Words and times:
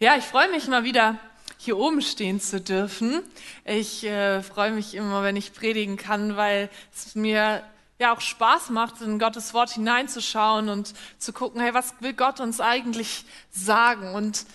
Ja, 0.00 0.16
ich 0.16 0.24
freue 0.24 0.50
mich 0.50 0.66
mal 0.66 0.82
wieder 0.82 1.20
hier 1.56 1.78
oben 1.78 2.02
stehen 2.02 2.40
zu 2.40 2.60
dürfen. 2.60 3.22
Ich 3.64 4.02
äh, 4.02 4.42
freue 4.42 4.72
mich 4.72 4.96
immer, 4.96 5.22
wenn 5.22 5.36
ich 5.36 5.52
predigen 5.52 5.96
kann, 5.96 6.36
weil 6.36 6.68
es 6.92 7.14
mir 7.14 7.62
ja 8.00 8.12
auch 8.12 8.20
Spaß 8.20 8.70
macht, 8.70 9.00
in 9.02 9.20
Gottes 9.20 9.54
Wort 9.54 9.70
hineinzuschauen 9.70 10.68
und 10.68 10.94
zu 11.18 11.32
gucken, 11.32 11.60
hey, 11.60 11.74
was 11.74 11.94
will 12.00 12.12
Gott 12.12 12.40
uns 12.40 12.60
eigentlich 12.60 13.24
sagen? 13.52 14.14
Und 14.14 14.46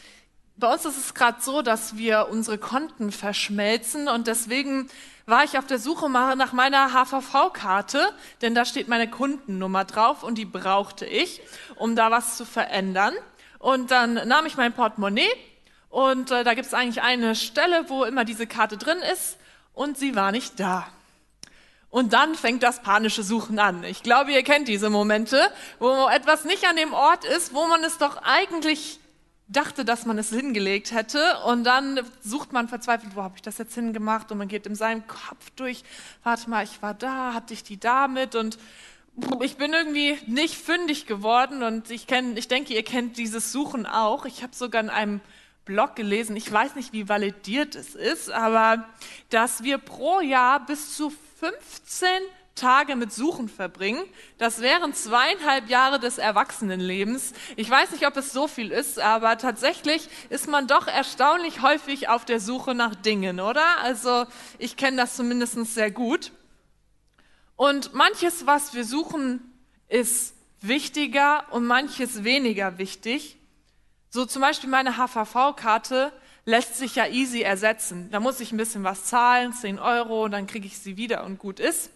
bei 0.58 0.72
uns 0.72 0.84
ist 0.84 0.98
es 0.98 1.14
gerade 1.14 1.42
so, 1.42 1.62
dass 1.62 1.96
wir 1.96 2.28
unsere 2.30 2.58
Konten 2.58 3.14
verschmelzen 3.14 4.10
und 4.10 4.28
deswegen 4.28 4.90
war 5.26 5.46
ich 5.46 5.58
auf 5.58 5.68
der 5.68 5.80
Suche 5.80 6.10
nach 6.10 6.52
meiner 6.52 6.92
HVV-Karte, 6.92 8.12
denn 8.42 8.56
da 8.56 8.66
steht 8.66 8.90
meine 8.90 9.10
Kundennummer 9.10 9.86
drauf 9.86 10.24
und 10.24 10.38
die 10.38 10.46
brauchte 10.46 11.06
ich, 11.06 11.42
um 11.76 11.96
da 11.96 12.12
was 12.12 12.36
zu 12.36 12.46
verändern. 12.46 13.14
Und 13.60 13.92
dann 13.92 14.14
nahm 14.28 14.46
ich 14.46 14.58
mein 14.58 14.74
Portemonnaie 14.74 15.30
und 15.90 16.32
äh, 16.32 16.44
da 16.44 16.54
gibt 16.54 16.68
es 16.68 16.74
eigentlich 16.74 17.02
eine 17.02 17.36
Stelle, 17.36 17.86
wo 17.90 18.06
immer 18.06 18.26
diese 18.26 18.48
Karte 18.48 18.78
drin 18.78 19.00
ist 19.14 19.38
und 19.74 19.98
sie 19.98 20.16
war 20.16 20.32
nicht 20.32 20.60
da. 20.60 20.88
Und 21.90 22.14
dann 22.14 22.36
fängt 22.36 22.62
das 22.64 22.82
panische 22.82 23.24
Suchen 23.24 23.58
an. 23.60 23.84
Ich 23.84 24.04
glaube, 24.04 24.32
ihr 24.32 24.44
kennt 24.44 24.68
diese 24.68 24.90
Momente, 24.90 25.42
wo 25.80 26.08
etwas 26.08 26.46
nicht 26.46 26.66
an 26.68 26.76
dem 26.76 26.94
Ort 26.94 27.26
ist, 27.26 27.54
wo 27.54 27.66
man 27.68 27.84
es 27.84 27.98
doch 27.98 28.22
eigentlich 28.22 29.00
dachte, 29.48 29.84
dass 29.84 30.06
man 30.06 30.20
es 30.20 30.30
hingelegt 30.30 30.92
hätte. 30.92 31.40
Und 31.46 31.64
dann 31.64 32.00
sucht 32.24 32.54
man 32.54 32.68
verzweifelt, 32.68 33.16
wo 33.16 33.24
habe 33.24 33.36
ich 33.38 33.42
das 33.42 33.58
jetzt 33.58 33.74
hingemacht? 33.74 34.32
Und 34.32 34.38
man 34.38 34.48
geht 34.48 34.68
in 34.68 34.76
seinem 34.76 35.08
Kopf 35.08 35.50
durch, 35.56 35.84
warte 36.24 36.50
mal, 36.50 36.64
ich 36.64 36.82
war 36.84 36.94
da, 36.94 37.34
hatte 37.34 37.56
ich 37.56 37.64
die 37.64 37.80
da 37.80 38.08
mit? 38.08 38.36
Und 38.36 38.60
ich 39.42 39.58
bin 39.58 39.74
irgendwie 39.74 40.18
nicht 40.28 40.56
fündig 40.56 41.06
geworden 41.06 41.64
und 41.64 41.92
ich, 41.92 42.08
kenn, 42.08 42.38
ich 42.38 42.48
denke, 42.48 42.74
ihr 42.74 42.84
kennt 42.84 43.18
dieses 43.18 43.52
Suchen 43.52 43.86
auch. 43.86 44.26
Ich 44.26 44.44
habe 44.44 44.56
sogar 44.56 44.82
in 44.82 44.90
einem 44.90 45.22
Blog 45.66 45.96
gelesen, 45.96 46.36
ich 46.36 46.52
weiß 46.52 46.76
nicht, 46.76 46.94
wie 46.94 47.08
validiert 47.08 47.76
es 47.76 47.94
ist, 47.94 48.32
aber 48.32 48.86
dass 49.30 49.64
wir 49.64 49.78
pro 49.78 50.20
Jahr 50.20 50.66
bis 50.66 50.96
zu 50.96 51.12
15 51.40 52.08
Tage 52.56 52.96
mit 52.96 53.14
Suchen 53.14 53.48
verbringen. 53.48 54.04
Das 54.38 54.62
wären 54.62 54.94
zweieinhalb 54.94 55.70
Jahre 55.70 56.00
des 56.00 56.18
Erwachsenenlebens. 56.18 57.34
Ich 57.56 57.70
weiß 57.70 57.92
nicht, 57.92 58.06
ob 58.06 58.18
es 58.18 58.34
so 58.34 58.48
viel 58.48 58.72
ist, 58.72 59.00
aber 59.00 59.38
tatsächlich 59.38 60.10
ist 60.30 60.48
man 60.48 60.68
doch 60.68 60.88
erstaunlich 60.88 61.62
häufig 61.62 62.10
auf 62.10 62.26
der 62.26 62.40
Suche 62.40 62.76
nach 62.76 62.96
Dingen, 62.96 63.40
oder? 63.40 63.80
Also 63.82 64.26
ich 64.58 64.76
kenne 64.76 64.98
das 64.98 65.16
zumindest 65.16 65.56
sehr 65.74 65.92
gut. 65.92 66.32
Und 67.60 67.94
manches, 67.94 68.48
was 68.48 68.74
wir 68.74 68.86
suchen, 68.86 69.42
ist 69.90 70.34
wichtiger 70.62 71.44
und 71.52 71.66
manches 71.66 72.24
weniger 72.24 72.78
wichtig. 72.78 73.36
So 74.10 74.26
zum 74.26 74.42
Beispiel 74.42 74.70
meine 74.70 74.96
HVV-Karte 74.96 76.14
lässt 76.46 76.78
sich 76.78 76.96
ja 76.96 77.08
easy 77.08 77.42
ersetzen. 77.42 78.08
Da 78.12 78.22
muss 78.22 78.40
ich 78.40 78.54
ein 78.54 78.58
bisschen 78.58 78.86
was 78.86 79.04
zahlen, 79.04 79.52
10 79.52 79.78
Euro, 79.78 80.30
dann 80.30 80.48
kriege 80.48 80.68
ich 80.68 80.80
sie 80.80 80.96
wieder 80.96 81.26
und 81.26 81.38
gut 81.38 81.60
ist. 81.60 81.92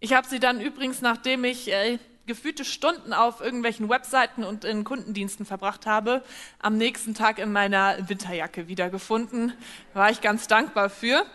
Ich 0.00 0.14
habe 0.14 0.26
sie 0.26 0.40
dann 0.40 0.62
übrigens, 0.62 1.02
nachdem 1.02 1.44
ich 1.44 1.70
äh, 1.70 1.98
gefühlte 2.24 2.64
Stunden 2.64 3.12
auf 3.12 3.42
irgendwelchen 3.42 3.90
Webseiten 3.90 4.44
und 4.44 4.64
in 4.64 4.82
Kundendiensten 4.84 5.44
verbracht 5.44 5.84
habe, 5.84 6.24
am 6.58 6.78
nächsten 6.78 7.12
Tag 7.12 7.38
in 7.38 7.52
meiner 7.52 8.08
Winterjacke 8.08 8.66
wiedergefunden. 8.66 9.52
War 9.92 10.10
ich 10.10 10.22
ganz 10.22 10.48
dankbar 10.48 10.88
für. 10.88 11.26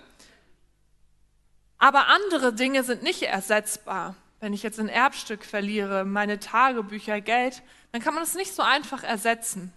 Aber 1.82 2.10
andere 2.10 2.54
Dinge 2.54 2.84
sind 2.84 3.02
nicht 3.02 3.24
ersetzbar. 3.24 4.14
Wenn 4.40 4.54
ich 4.54 4.62
jetzt 4.62 4.80
ein 4.80 4.88
Erbstück 4.88 5.44
verliere, 5.44 6.06
meine 6.06 6.40
Tagebücher, 6.40 7.22
Geld, 7.22 7.64
dann 7.92 8.04
kann 8.04 8.14
man 8.14 8.22
es 8.22 8.36
nicht 8.36 8.54
so 8.54 8.62
einfach 8.62 9.04
ersetzen. 9.04 9.74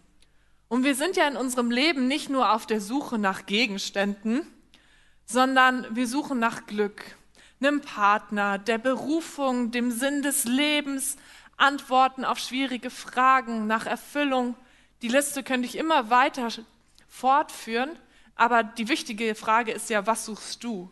Und 0.69 0.85
wir 0.85 0.97
sind 0.97 1.17
ja 1.17 1.27
in 1.27 1.39
unserem 1.39 1.71
Leben 1.71 2.07
nicht 2.07 2.29
nur 2.29 2.53
auf 2.53 2.67
der 2.67 2.83
Suche 2.83 3.17
nach 3.19 3.47
Gegenständen, 3.47 4.47
sondern 5.25 5.97
wir 5.97 6.07
suchen 6.07 6.39
nach 6.39 6.67
Glück, 6.67 7.03
einem 7.59 7.81
Partner, 7.81 8.59
der 8.59 8.77
Berufung, 8.77 9.71
dem 9.71 9.91
Sinn 9.91 10.21
des 10.21 10.45
Lebens, 10.45 11.17
Antworten 11.57 12.27
auf 12.27 12.39
schwierige 12.39 12.91
Fragen, 12.91 13.67
nach 13.67 13.87
Erfüllung. 13.87 14.57
Die 15.01 15.09
Liste 15.09 15.43
könnte 15.43 15.67
ich 15.67 15.79
immer 15.79 16.11
weiter 16.11 16.49
fortführen, 17.09 17.99
aber 18.35 18.63
die 18.63 18.89
wichtige 18.89 19.35
Frage 19.35 19.73
ist 19.73 19.89
ja, 19.89 20.07
was 20.07 20.27
suchst 20.27 20.63
du? 20.63 20.91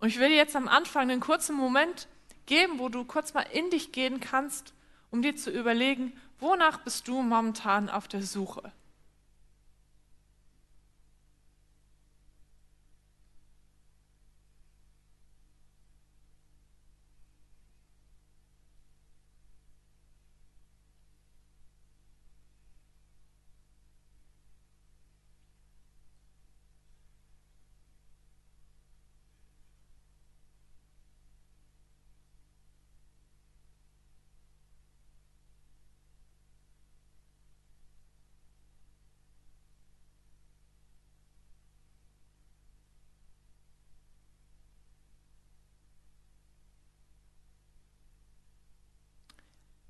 Und 0.00 0.08
ich 0.08 0.18
will 0.18 0.28
dir 0.28 0.36
jetzt 0.36 0.56
am 0.56 0.68
Anfang 0.68 1.10
einen 1.10 1.20
kurzen 1.20 1.56
Moment 1.56 2.08
geben, 2.46 2.78
wo 2.78 2.88
du 2.88 3.04
kurz 3.04 3.34
mal 3.34 3.46
in 3.52 3.70
dich 3.70 3.92
gehen 3.92 4.20
kannst, 4.20 4.74
um 5.10 5.22
dir 5.22 5.36
zu 5.36 5.50
überlegen, 5.50 6.12
wonach 6.40 6.78
bist 6.78 7.08
du 7.08 7.22
momentan 7.22 7.88
auf 7.88 8.08
der 8.08 8.22
Suche? 8.22 8.72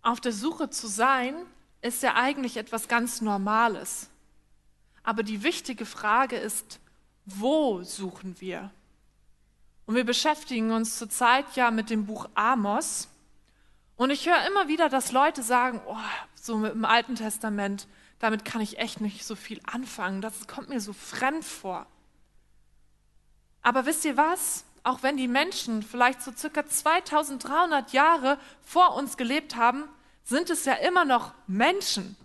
Auf 0.04 0.20
der 0.20 0.32
Suche 0.32 0.68
zu 0.68 0.86
sein, 0.86 1.34
ist 1.80 2.02
ja 2.02 2.14
eigentlich 2.14 2.58
etwas 2.58 2.88
ganz 2.88 3.22
Normales. 3.22 4.10
Aber 5.02 5.22
die 5.22 5.42
wichtige 5.42 5.86
Frage 5.86 6.36
ist, 6.36 6.78
wo 7.24 7.82
suchen 7.82 8.38
wir? 8.38 8.70
Und 9.86 9.94
wir 9.94 10.04
beschäftigen 10.04 10.72
uns 10.72 10.98
zurzeit 10.98 11.56
ja 11.56 11.70
mit 11.70 11.88
dem 11.88 12.04
Buch 12.04 12.28
Amos. 12.34 13.08
Und 13.96 14.10
ich 14.10 14.28
höre 14.28 14.46
immer 14.46 14.68
wieder, 14.68 14.90
dass 14.90 15.10
Leute 15.10 15.42
sagen, 15.42 15.80
oh, 15.86 15.96
so 16.34 16.58
mit 16.58 16.72
dem 16.72 16.84
Alten 16.84 17.16
Testament, 17.16 17.88
damit 18.18 18.44
kann 18.44 18.60
ich 18.60 18.78
echt 18.78 19.00
nicht 19.00 19.24
so 19.24 19.34
viel 19.34 19.60
anfangen. 19.64 20.20
Das 20.20 20.46
kommt 20.46 20.68
mir 20.68 20.80
so 20.80 20.92
fremd 20.92 21.46
vor. 21.46 21.86
Aber 23.62 23.86
wisst 23.86 24.04
ihr 24.04 24.18
was? 24.18 24.64
Auch 24.84 25.02
wenn 25.02 25.16
die 25.16 25.28
Menschen 25.28 25.82
vielleicht 25.82 26.22
so 26.22 26.30
circa 26.30 26.66
2300 26.66 27.92
Jahre 27.92 28.38
vor 28.62 28.94
uns 28.94 29.16
gelebt 29.16 29.56
haben, 29.56 29.84
sind 30.22 30.50
es 30.50 30.66
ja 30.66 30.74
immer 30.74 31.06
noch 31.06 31.32
Menschen. 31.46 32.16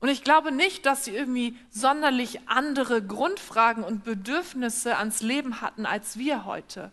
Und 0.00 0.08
ich 0.08 0.22
glaube 0.22 0.52
nicht, 0.52 0.84
dass 0.84 1.04
sie 1.04 1.14
irgendwie 1.14 1.56
sonderlich 1.70 2.48
andere 2.48 3.02
Grundfragen 3.02 3.82
und 3.84 4.04
Bedürfnisse 4.04 4.96
ans 4.96 5.22
Leben 5.22 5.60
hatten 5.60 5.86
als 5.86 6.18
wir 6.18 6.44
heute. 6.44 6.92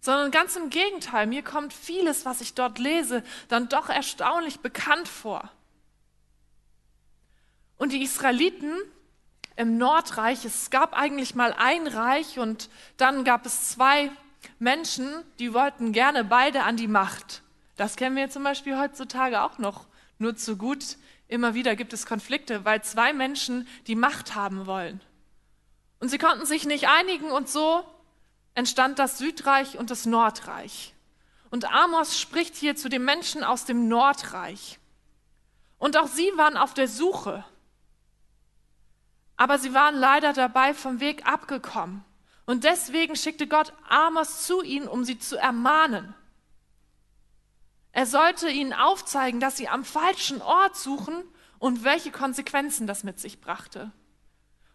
Sondern 0.00 0.32
ganz 0.32 0.54
im 0.56 0.68
Gegenteil, 0.68 1.26
mir 1.26 1.42
kommt 1.42 1.72
vieles, 1.72 2.24
was 2.24 2.40
ich 2.40 2.54
dort 2.54 2.78
lese, 2.78 3.22
dann 3.48 3.68
doch 3.68 3.88
erstaunlich 3.88 4.60
bekannt 4.60 5.08
vor. 5.08 5.50
Und 7.78 7.92
die 7.92 8.02
Israeliten 8.02 8.76
im 9.56 9.78
Nordreich. 9.78 10.44
Es 10.44 10.70
gab 10.70 10.94
eigentlich 10.94 11.34
mal 11.34 11.54
ein 11.56 11.86
Reich 11.86 12.38
und 12.38 12.68
dann 12.96 13.24
gab 13.24 13.46
es 13.46 13.70
zwei 13.70 14.10
Menschen, 14.58 15.08
die 15.38 15.54
wollten 15.54 15.92
gerne 15.92 16.24
beide 16.24 16.62
an 16.62 16.76
die 16.76 16.88
Macht. 16.88 17.42
Das 17.76 17.96
kennen 17.96 18.16
wir 18.16 18.30
zum 18.30 18.44
Beispiel 18.44 18.78
heutzutage 18.78 19.42
auch 19.42 19.58
noch 19.58 19.86
nur 20.18 20.36
zu 20.36 20.56
gut. 20.56 20.96
Immer 21.28 21.54
wieder 21.54 21.76
gibt 21.76 21.92
es 21.92 22.06
Konflikte, 22.06 22.64
weil 22.64 22.82
zwei 22.82 23.12
Menschen 23.12 23.66
die 23.86 23.96
Macht 23.96 24.34
haben 24.34 24.66
wollen. 24.66 25.00
Und 26.00 26.08
sie 26.08 26.18
konnten 26.18 26.46
sich 26.46 26.66
nicht 26.66 26.88
einigen 26.88 27.30
und 27.30 27.48
so 27.48 27.84
entstand 28.54 28.98
das 28.98 29.18
Südreich 29.18 29.78
und 29.78 29.90
das 29.90 30.06
Nordreich. 30.06 30.94
Und 31.50 31.72
Amos 31.72 32.20
spricht 32.20 32.56
hier 32.56 32.76
zu 32.76 32.88
den 32.88 33.04
Menschen 33.04 33.44
aus 33.44 33.64
dem 33.64 33.88
Nordreich. 33.88 34.78
Und 35.78 35.96
auch 35.96 36.08
sie 36.08 36.30
waren 36.36 36.56
auf 36.56 36.74
der 36.74 36.88
Suche. 36.88 37.44
Aber 39.36 39.58
sie 39.58 39.74
waren 39.74 39.96
leider 39.96 40.32
dabei 40.32 40.74
vom 40.74 41.00
Weg 41.00 41.26
abgekommen. 41.26 42.04
Und 42.46 42.64
deswegen 42.64 43.16
schickte 43.16 43.46
Gott 43.46 43.72
Amos 43.88 44.46
zu 44.46 44.62
ihnen, 44.62 44.86
um 44.86 45.04
sie 45.04 45.18
zu 45.18 45.36
ermahnen. 45.36 46.14
Er 47.92 48.06
sollte 48.06 48.48
ihnen 48.48 48.72
aufzeigen, 48.72 49.40
dass 49.40 49.56
sie 49.56 49.68
am 49.68 49.84
falschen 49.84 50.42
Ort 50.42 50.76
suchen 50.76 51.22
und 51.58 51.84
welche 51.84 52.10
Konsequenzen 52.10 52.86
das 52.86 53.04
mit 53.04 53.20
sich 53.20 53.40
brachte. 53.40 53.92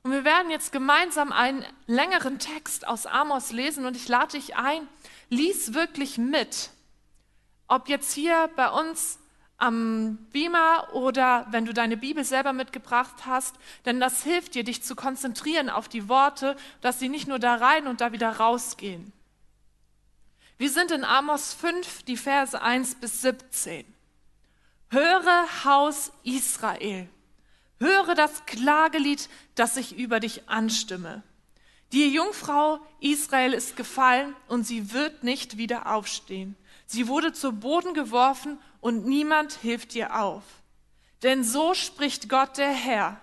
Und 0.02 0.12
wir 0.12 0.24
werden 0.24 0.50
jetzt 0.50 0.72
gemeinsam 0.72 1.32
einen 1.32 1.66
längeren 1.86 2.40
Text 2.40 2.88
aus 2.88 3.06
Amos 3.06 3.52
lesen 3.52 3.86
und 3.86 3.96
ich 3.96 4.08
lade 4.08 4.38
dich 4.38 4.56
ein, 4.56 4.88
lies 5.30 5.74
wirklich 5.74 6.18
mit. 6.18 6.72
Ob 7.68 7.90
jetzt 7.90 8.14
hier 8.14 8.50
bei 8.56 8.70
uns 8.72 9.19
am 9.60 10.18
Beamer 10.32 10.88
oder 10.94 11.46
wenn 11.52 11.66
du 11.66 11.74
deine 11.74 11.98
Bibel 11.98 12.24
selber 12.24 12.54
mitgebracht 12.54 13.26
hast, 13.26 13.56
denn 13.86 14.00
das 14.00 14.24
hilft 14.24 14.56
dir, 14.56 14.64
dich 14.64 14.84
zu 14.84 14.96
konzentrieren 14.96 15.70
auf 15.70 15.90
die 15.90 16.08
Worte, 16.10 16.56
dass 16.82 17.00
sie 17.00 17.10
nicht 17.10 17.28
nur 17.28 17.40
da 17.40 17.56
rein 17.56 17.86
und 17.86 18.02
da 18.02 18.12
wieder 18.14 18.38
rausgehen. 18.38 19.12
Wir 20.58 20.70
sind 20.70 20.92
in 20.92 21.04
Amos 21.04 21.54
5, 21.54 22.04
die 22.04 22.18
Verse 22.18 22.60
1 22.60 22.96
bis 22.96 23.22
17. 23.22 23.86
Höre 24.90 25.64
Haus 25.66 26.12
Israel, 26.24 27.08
höre 27.80 28.16
das 28.16 28.46
Klagelied, 28.46 29.30
das 29.56 29.78
ich 29.78 29.98
über 29.98 30.20
dich 30.20 30.50
anstimme. 30.50 31.22
Die 31.92 32.14
Jungfrau 32.14 32.80
Israel 33.00 33.54
ist 33.54 33.76
gefallen 33.76 34.36
und 34.48 34.66
sie 34.66 34.94
wird 34.94 35.24
nicht 35.24 35.58
wieder 35.58 35.92
aufstehen. 35.92 36.56
Sie 36.92 37.08
wurde 37.08 37.34
zu 37.34 37.52
Boden 37.52 37.94
geworfen 37.94 38.58
und 38.82 39.06
niemand 39.06 39.54
hilft 39.54 39.94
ihr 39.94 40.20
auf. 40.20 40.42
Denn 41.22 41.44
so 41.44 41.76
spricht 41.76 42.30
Gott 42.30 42.58
der 42.58 42.72
Herr. 42.72 43.22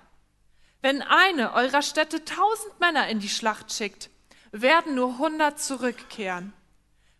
Wenn 0.82 1.02
eine 1.02 1.52
eurer 1.52 1.82
Städte 1.82 2.24
tausend 2.24 2.78
Männer 2.78 3.08
in 3.08 3.18
die 3.18 3.28
Schlacht 3.28 3.72
schickt, 3.72 4.08
werden 4.52 4.94
nur 4.94 5.18
hundert 5.18 5.58
zurückkehren. 5.58 6.52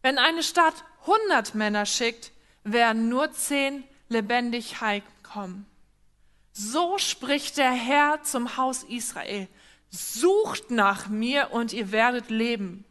Wenn 0.03 0.19
eine 0.19 0.45
Stadt 0.45 0.85
hundert 1.05 1.57
Männer 1.57 1.85
schickt, 1.85 2.31
werden 2.63 3.09
nur 3.09 3.33
zehn 3.33 3.83
lebendig 4.09 4.81
heimkommen. 4.81 5.67
So 6.53 6.97
spricht 6.99 7.57
der 7.57 7.73
Herr 7.73 8.23
zum 8.23 8.57
Haus 8.57 8.85
Israel. 8.85 9.49
Sucht 9.91 10.71
nach 10.71 11.09
mir 11.09 11.51
und 11.51 11.73
ihr 11.73 11.91
werdet 11.91 12.31
leben. 12.31 12.85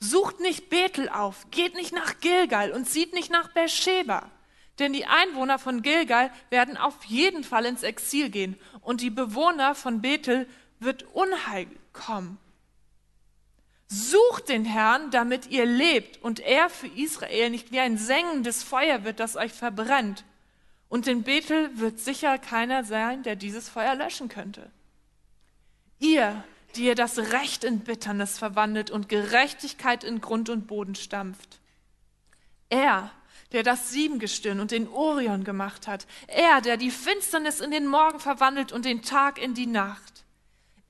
Sucht 0.00 0.40
nicht 0.40 0.70
Bethel 0.70 1.10
auf, 1.10 1.50
geht 1.50 1.74
nicht 1.74 1.92
nach 1.92 2.20
Gilgal 2.20 2.72
und 2.72 2.86
zieht 2.88 3.12
nicht 3.12 3.30
nach 3.30 3.52
Beersheba. 3.52 4.30
Denn 4.78 4.94
die 4.94 5.04
Einwohner 5.04 5.58
von 5.58 5.82
Gilgal 5.82 6.32
werden 6.48 6.78
auf 6.78 7.04
jeden 7.04 7.44
Fall 7.44 7.66
ins 7.66 7.82
Exil 7.82 8.30
gehen 8.30 8.58
und 8.80 9.02
die 9.02 9.10
Bewohner 9.10 9.74
von 9.74 10.00
Bethel 10.00 10.48
wird 10.78 11.02
Unheil 11.12 11.66
kommen. 11.92 12.38
Sucht 13.88 14.48
den 14.48 14.64
Herrn, 14.64 15.10
damit 15.10 15.48
ihr 15.48 15.66
lebt 15.66 16.22
und 16.22 16.40
er 16.40 16.70
für 16.70 16.86
Israel 16.86 17.50
nicht 17.50 17.72
wie 17.72 17.80
ein 17.80 17.98
sengendes 17.98 18.62
Feuer 18.62 19.04
wird, 19.04 19.20
das 19.20 19.36
euch 19.36 19.52
verbrennt. 19.52 20.24
Und 20.88 21.08
in 21.08 21.24
Bethel 21.24 21.78
wird 21.78 22.00
sicher 22.00 22.38
keiner 22.38 22.84
sein, 22.84 23.22
der 23.22 23.36
dieses 23.36 23.68
Feuer 23.68 23.94
löschen 23.96 24.28
könnte. 24.28 24.70
Ihr, 25.98 26.42
die 26.76 26.86
ihr 26.86 26.94
das 26.94 27.18
Recht 27.18 27.64
in 27.64 27.80
Bitternis 27.80 28.38
verwandelt 28.38 28.90
und 28.90 29.08
Gerechtigkeit 29.08 30.04
in 30.04 30.20
Grund 30.20 30.48
und 30.48 30.66
Boden 30.66 30.94
stampft. 30.94 31.60
Er, 32.68 33.10
der 33.52 33.62
das 33.62 33.90
Siebengestirn 33.90 34.60
und 34.60 34.70
den 34.70 34.88
Orion 34.88 35.44
gemacht 35.44 35.88
hat. 35.88 36.06
Er, 36.28 36.60
der 36.60 36.76
die 36.76 36.90
Finsternis 36.90 37.60
in 37.60 37.70
den 37.70 37.86
Morgen 37.86 38.20
verwandelt 38.20 38.72
und 38.72 38.84
den 38.84 39.02
Tag 39.02 39.42
in 39.42 39.54
die 39.54 39.66
Nacht. 39.66 40.24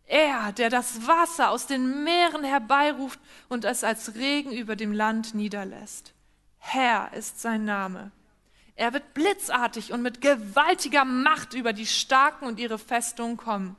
Er, 0.07 0.53
der 0.53 0.71
das 0.71 1.07
Wasser 1.07 1.51
aus 1.51 1.67
den 1.67 2.05
Meeren 2.05 2.45
herbeiruft 2.45 3.21
und 3.49 3.65
es 3.65 3.85
als 3.85 4.15
Regen 4.17 4.53
über 4.53 4.77
dem 4.77 4.93
Land 4.93 5.35
niederlässt. 5.35 6.13
Herr 6.59 7.13
ist 7.15 7.41
sein 7.41 7.65
Name. 7.65 8.11
Er 8.75 8.93
wird 8.93 9.15
blitzartig 9.15 9.93
und 9.93 10.03
mit 10.03 10.21
gewaltiger 10.21 11.05
Macht 11.05 11.55
über 11.55 11.73
die 11.73 11.87
Starken 11.87 12.47
und 12.47 12.59
ihre 12.59 12.79
Festungen 12.79 13.37
kommen. 13.37 13.77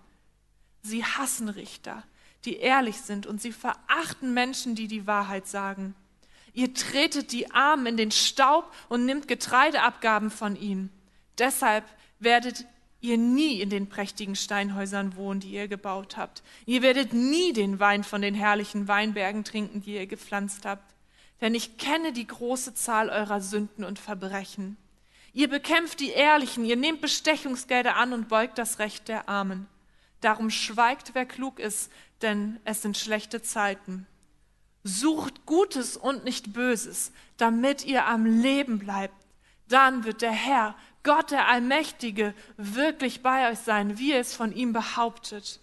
Sie 0.82 1.04
hassen 1.04 1.50
Richter, 1.50 2.04
die 2.46 2.58
ehrlich 2.58 2.98
sind, 2.98 3.28
und 3.28 3.42
sie 3.42 3.52
verachten 3.52 4.34
Menschen, 4.34 4.76
die 4.76 4.88
die 4.88 5.08
Wahrheit 5.08 5.48
sagen. 5.48 5.96
Ihr 6.54 6.74
tretet 6.74 7.32
die 7.32 7.52
Armen 7.52 7.86
in 7.86 7.98
den 7.98 8.12
Staub 8.12 8.74
und 8.90 9.06
nimmt 9.06 9.28
Getreideabgaben 9.28 10.32
von 10.32 10.56
ihnen. 10.56 10.92
Deshalb 11.38 11.86
werdet 12.20 12.66
ihr 13.00 13.18
nie 13.18 13.62
in 13.62 13.70
den 13.70 13.90
prächtigen 13.90 14.36
Steinhäusern 14.36 15.16
wohnen, 15.16 15.40
die 15.40 15.52
ihr 15.52 15.68
gebaut 15.68 16.18
habt. 16.18 16.44
Ihr 16.66 16.82
werdet 16.82 17.14
nie 17.14 17.54
den 17.54 17.80
Wein 17.80 18.04
von 18.04 18.22
den 18.22 18.36
herrlichen 18.36 18.88
Weinbergen 18.88 19.44
trinken, 19.44 19.82
die 19.82 19.96
ihr 19.96 20.08
gepflanzt 20.08 20.66
habt. 20.66 20.94
Denn 21.42 21.56
ich 21.56 21.78
kenne 21.78 22.14
die 22.14 22.28
große 22.28 22.76
Zahl 22.76 23.10
eurer 23.10 23.42
Sünden 23.42 23.84
und 23.84 23.98
Verbrechen. 23.98 24.78
Ihr 25.34 25.50
bekämpft 25.50 26.00
die 26.00 26.12
Ehrlichen, 26.12 26.66
ihr 26.66 26.76
nehmt 26.76 27.02
Bestechungsgelder 27.02 27.96
an 27.96 28.14
und 28.14 28.28
beugt 28.28 28.58
das 28.58 28.80
Recht 28.80 29.08
der 29.08 29.30
Armen. 29.30 29.68
Darum 30.22 30.50
schweigt, 30.50 31.12
wer 31.14 31.26
klug 31.26 31.60
ist, 31.60 31.92
denn 32.22 32.60
es 32.64 32.82
sind 32.82 32.98
schlechte 32.98 33.42
Zeiten. 33.42 34.08
Sucht 34.84 35.46
Gutes 35.46 35.98
und 35.98 36.24
nicht 36.24 36.54
Böses, 36.54 37.12
damit 37.38 37.86
ihr 37.86 38.06
am 38.06 38.26
Leben 38.26 38.80
bleibt. 38.80 39.16
Dann 39.68 40.04
wird 40.04 40.22
der 40.22 40.32
Herr 40.32 40.76
Gott 41.04 41.32
der 41.32 41.48
Allmächtige 41.48 42.34
wirklich 42.58 43.22
bei 43.24 43.50
euch 43.50 43.60
sein, 43.60 43.98
wie 43.98 44.14
es 44.14 44.36
von 44.36 44.52
ihm 44.54 44.74
behauptet. 44.74 45.60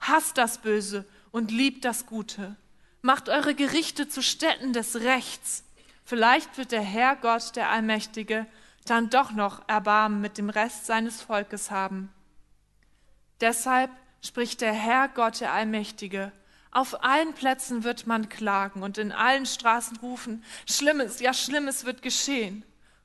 Hasst 0.00 0.38
das 0.38 0.58
Böse 0.58 1.04
und 1.30 1.50
liebt 1.50 1.84
das 1.84 2.06
Gute. 2.06 2.56
Macht 3.02 3.28
eure 3.28 3.54
Gerichte 3.54 4.08
zu 4.08 4.22
Städten 4.22 4.72
des 4.72 4.96
Rechts. 4.96 5.64
Vielleicht 6.04 6.58
wird 6.58 6.72
der 6.72 6.82
Herr 6.82 7.16
Gott 7.16 7.54
der 7.56 7.70
Allmächtige 7.70 8.46
dann 8.84 9.10
doch 9.10 9.32
noch 9.32 9.68
Erbarmen 9.68 10.20
mit 10.20 10.38
dem 10.38 10.50
Rest 10.50 10.86
seines 10.86 11.22
Volkes 11.22 11.70
haben. 11.70 12.12
Deshalb 13.40 13.90
spricht 14.22 14.60
der 14.60 14.72
Herr 14.72 15.08
Gott 15.08 15.40
der 15.40 15.52
Allmächtige, 15.52 16.32
auf 16.76 17.02
allen 17.02 17.32
Plätzen 17.32 17.84
wird 17.84 18.06
man 18.06 18.28
klagen 18.28 18.82
und 18.82 18.98
in 18.98 19.10
allen 19.10 19.46
Straßen 19.46 19.96
rufen, 19.96 20.44
Schlimmes, 20.68 21.20
ja 21.20 21.32
Schlimmes 21.32 21.86
wird 21.86 22.02
geschehen. 22.02 22.64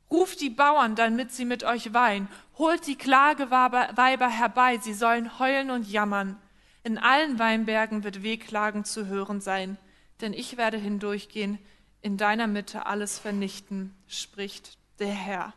Ruft 0.09 0.41
die 0.41 0.49
Bauern, 0.49 0.95
damit 0.95 1.31
sie 1.31 1.45
mit 1.45 1.63
euch 1.63 1.93
weinen. 1.93 2.27
Holt 2.57 2.85
die 2.85 2.97
Klageweiber 2.97 4.29
herbei, 4.29 4.77
sie 4.79 4.93
sollen 4.93 5.39
heulen 5.39 5.71
und 5.71 5.89
jammern. 5.89 6.37
In 6.83 6.97
allen 6.97 7.39
Weinbergen 7.39 8.03
wird 8.03 8.23
Wehklagen 8.23 8.83
zu 8.83 9.07
hören 9.07 9.39
sein, 9.39 9.77
denn 10.19 10.33
ich 10.33 10.57
werde 10.57 10.77
hindurchgehen, 10.77 11.57
in 12.01 12.17
deiner 12.17 12.47
Mitte 12.47 12.87
alles 12.87 13.19
vernichten, 13.19 13.95
spricht 14.05 14.77
der 14.99 15.13
Herr. 15.13 15.53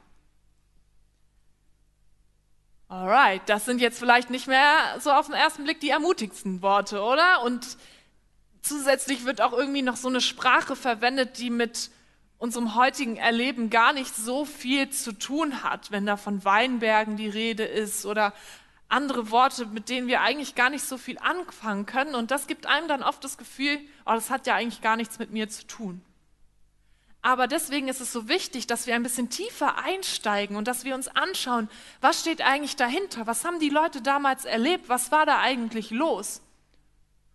Alright, 2.95 3.43
das 3.47 3.65
sind 3.65 3.81
jetzt 3.81 3.99
vielleicht 3.99 4.31
nicht 4.31 4.47
mehr 4.47 5.01
so 5.01 5.11
auf 5.11 5.27
den 5.27 5.35
ersten 5.35 5.65
Blick 5.65 5.81
die 5.81 5.91
ermutigsten 5.91 6.63
Worte, 6.63 7.03
oder? 7.03 7.43
Und 7.43 7.77
zusätzlich 8.63 9.25
wird 9.25 9.41
auch 9.41 9.53
irgendwie 9.53 9.83
noch 9.83 9.97
so 9.97 10.07
eine 10.07 10.21
Sprache 10.21 10.77
verwendet, 10.77 11.39
die 11.39 11.51
mit 11.51 11.91
unserem 12.39 12.77
heutigen 12.77 13.17
Erleben 13.17 13.69
gar 13.69 13.93
nicht 13.93 14.15
so 14.15 14.45
viel 14.45 14.91
zu 14.91 15.11
tun 15.11 15.65
hat, 15.65 15.91
wenn 15.91 16.07
da 16.07 16.17
von 16.17 16.45
Weinbergen 16.45 17.17
die 17.17 17.29
Rede 17.29 17.65
ist 17.65 18.07
oder 18.07 18.33
andere 18.89 19.33
Worte, 19.33 19.67
mit 19.67 19.89
denen 19.89 20.07
wir 20.07 20.21
eigentlich 20.21 20.55
gar 20.55 20.71
nicht 20.71 20.85
so 20.85 20.97
viel 20.97 21.19
anfangen 21.19 21.87
können. 21.87 22.15
Und 22.15 22.31
das 22.31 22.47
gibt 22.47 22.67
einem 22.67 22.87
dann 22.87 23.03
oft 23.03 23.25
das 23.25 23.39
Gefühl, 23.39 23.81
oh, 24.07 24.13
das 24.13 24.31
hat 24.31 24.47
ja 24.47 24.55
eigentlich 24.55 24.83
gar 24.83 24.95
nichts 24.95 25.19
mit 25.19 25.33
mir 25.33 25.49
zu 25.49 25.67
tun. 25.67 26.01
Aber 27.25 27.47
deswegen 27.47 27.89
ist 27.89 28.03
es 28.03 28.13
so 28.13 28.29
wichtig, 28.29 28.67
dass 28.67 28.87
wir 28.87 28.95
ein 28.95 29.03
bisschen 29.03 29.31
tiefer 29.31 29.79
einsteigen 29.79 30.57
und 30.57 30.69
dass 30.69 30.85
wir 30.85 30.95
uns 30.95 31.09
anschauen, 31.09 31.71
was 32.03 32.21
steht 32.21 32.43
eigentlich 32.43 32.77
dahinter? 32.77 33.27
Was 33.27 33.47
haben 33.47 33.59
die 33.61 33.71
Leute 33.71 34.03
damals 34.03 34.45
erlebt? 34.45 34.91
Was 34.91 35.11
war 35.11 35.25
da 35.25 35.41
eigentlich 35.41 35.91
los? 35.91 36.43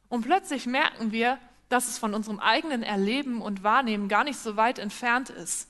Und 0.08 0.22
plötzlich 0.22 0.68
merken 0.68 1.12
wir, 1.12 1.40
dass 1.70 1.88
es 1.88 1.98
von 1.98 2.14
unserem 2.14 2.40
eigenen 2.40 2.84
Erleben 2.84 3.42
und 3.42 3.64
Wahrnehmen 3.64 4.10
gar 4.10 4.24
nicht 4.24 4.38
so 4.38 4.58
weit 4.58 4.78
entfernt 4.78 5.32
ist. 5.32 5.68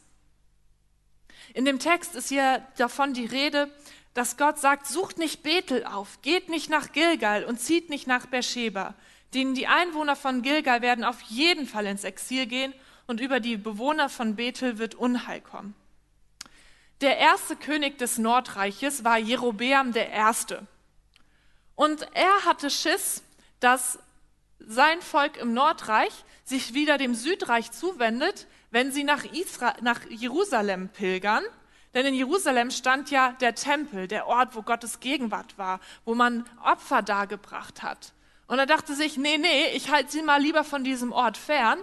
In 1.54 1.64
dem 1.64 1.80
Text 1.80 2.14
ist 2.14 2.28
hier 2.28 2.62
davon 2.76 3.14
die 3.14 3.26
Rede, 3.26 3.74
dass 4.16 4.36
Gott 4.36 4.60
sagt, 4.60 4.86
sucht 4.88 5.18
nicht 5.18 5.44
Bethel 5.44 5.86
auf, 5.86 6.22
geht 6.24 6.50
nicht 6.50 6.70
nach 6.70 6.92
Gilgal 6.92 7.46
und 7.46 7.62
zieht 7.62 7.90
nicht 7.90 8.06
nach 8.06 8.26
Beersheba. 8.26 8.96
Denn 9.34 9.56
die 9.56 9.68
Einwohner 9.68 10.18
von 10.18 10.42
Gilgal 10.42 10.82
werden 10.82 11.06
auf 11.06 11.22
jeden 11.22 11.66
Fall 11.66 11.86
ins 11.86 12.04
Exil 12.04 12.48
gehen 12.48 12.74
und 13.10 13.20
über 13.20 13.39
die 13.39 13.58
Bewohner 13.58 14.08
von 14.08 14.36
Bethel 14.36 14.78
wird 14.78 14.94
Unheil 14.94 15.42
kommen. 15.42 15.74
Der 17.01 17.18
erste 17.18 17.56
König 17.56 17.98
des 17.98 18.20
Nordreiches 18.20 19.04
war 19.04 19.18
Jerobeam 19.18 19.94
der 19.94 20.12
Erste. 20.12 20.68
Und 21.74 22.06
er 22.13 22.46
hatte 22.46 22.70
Schiss, 22.70 23.24
dass 23.60 23.98
sein 24.60 25.01
Volk 25.01 25.38
im 25.38 25.56
Nordreich 25.56 26.12
sich 26.44 26.75
wieder 26.75 27.00
dem 27.00 27.16
Südreich 27.16 27.72
zuwendet, 27.72 28.46
wenn 28.70 28.92
sie 28.92 29.04
nach, 29.04 29.24
Isra 29.24 29.74
nach 29.82 30.01
Jerusalem 30.10 30.89
pilgern. 30.89 31.44
Denn 31.96 32.06
in 32.06 32.13
Jerusalem 32.13 32.70
stand 32.70 33.10
ja 33.10 33.32
der 33.42 33.56
Tempel, 33.56 34.08
der 34.08 34.28
Ort, 34.28 34.56
wo 34.56 34.62
Gottes 34.62 35.00
Gegenwart 35.00 35.58
war, 35.58 35.80
wo 36.06 36.13
man 36.13 36.46
Opfer 36.63 37.01
dargebracht 37.01 37.82
hat. 37.82 38.13
Und 38.46 38.60
er 38.60 38.68
dachte 38.68 38.94
sich, 38.94 39.18
nee, 39.18 39.39
nee, 39.39 39.70
ich 39.74 39.89
halte 39.89 40.12
sie 40.12 40.22
mal 40.22 40.39
lieber 40.39 40.63
von 40.63 40.84
diesem 40.84 41.12
Ort 41.12 41.38
fern. 41.38 41.80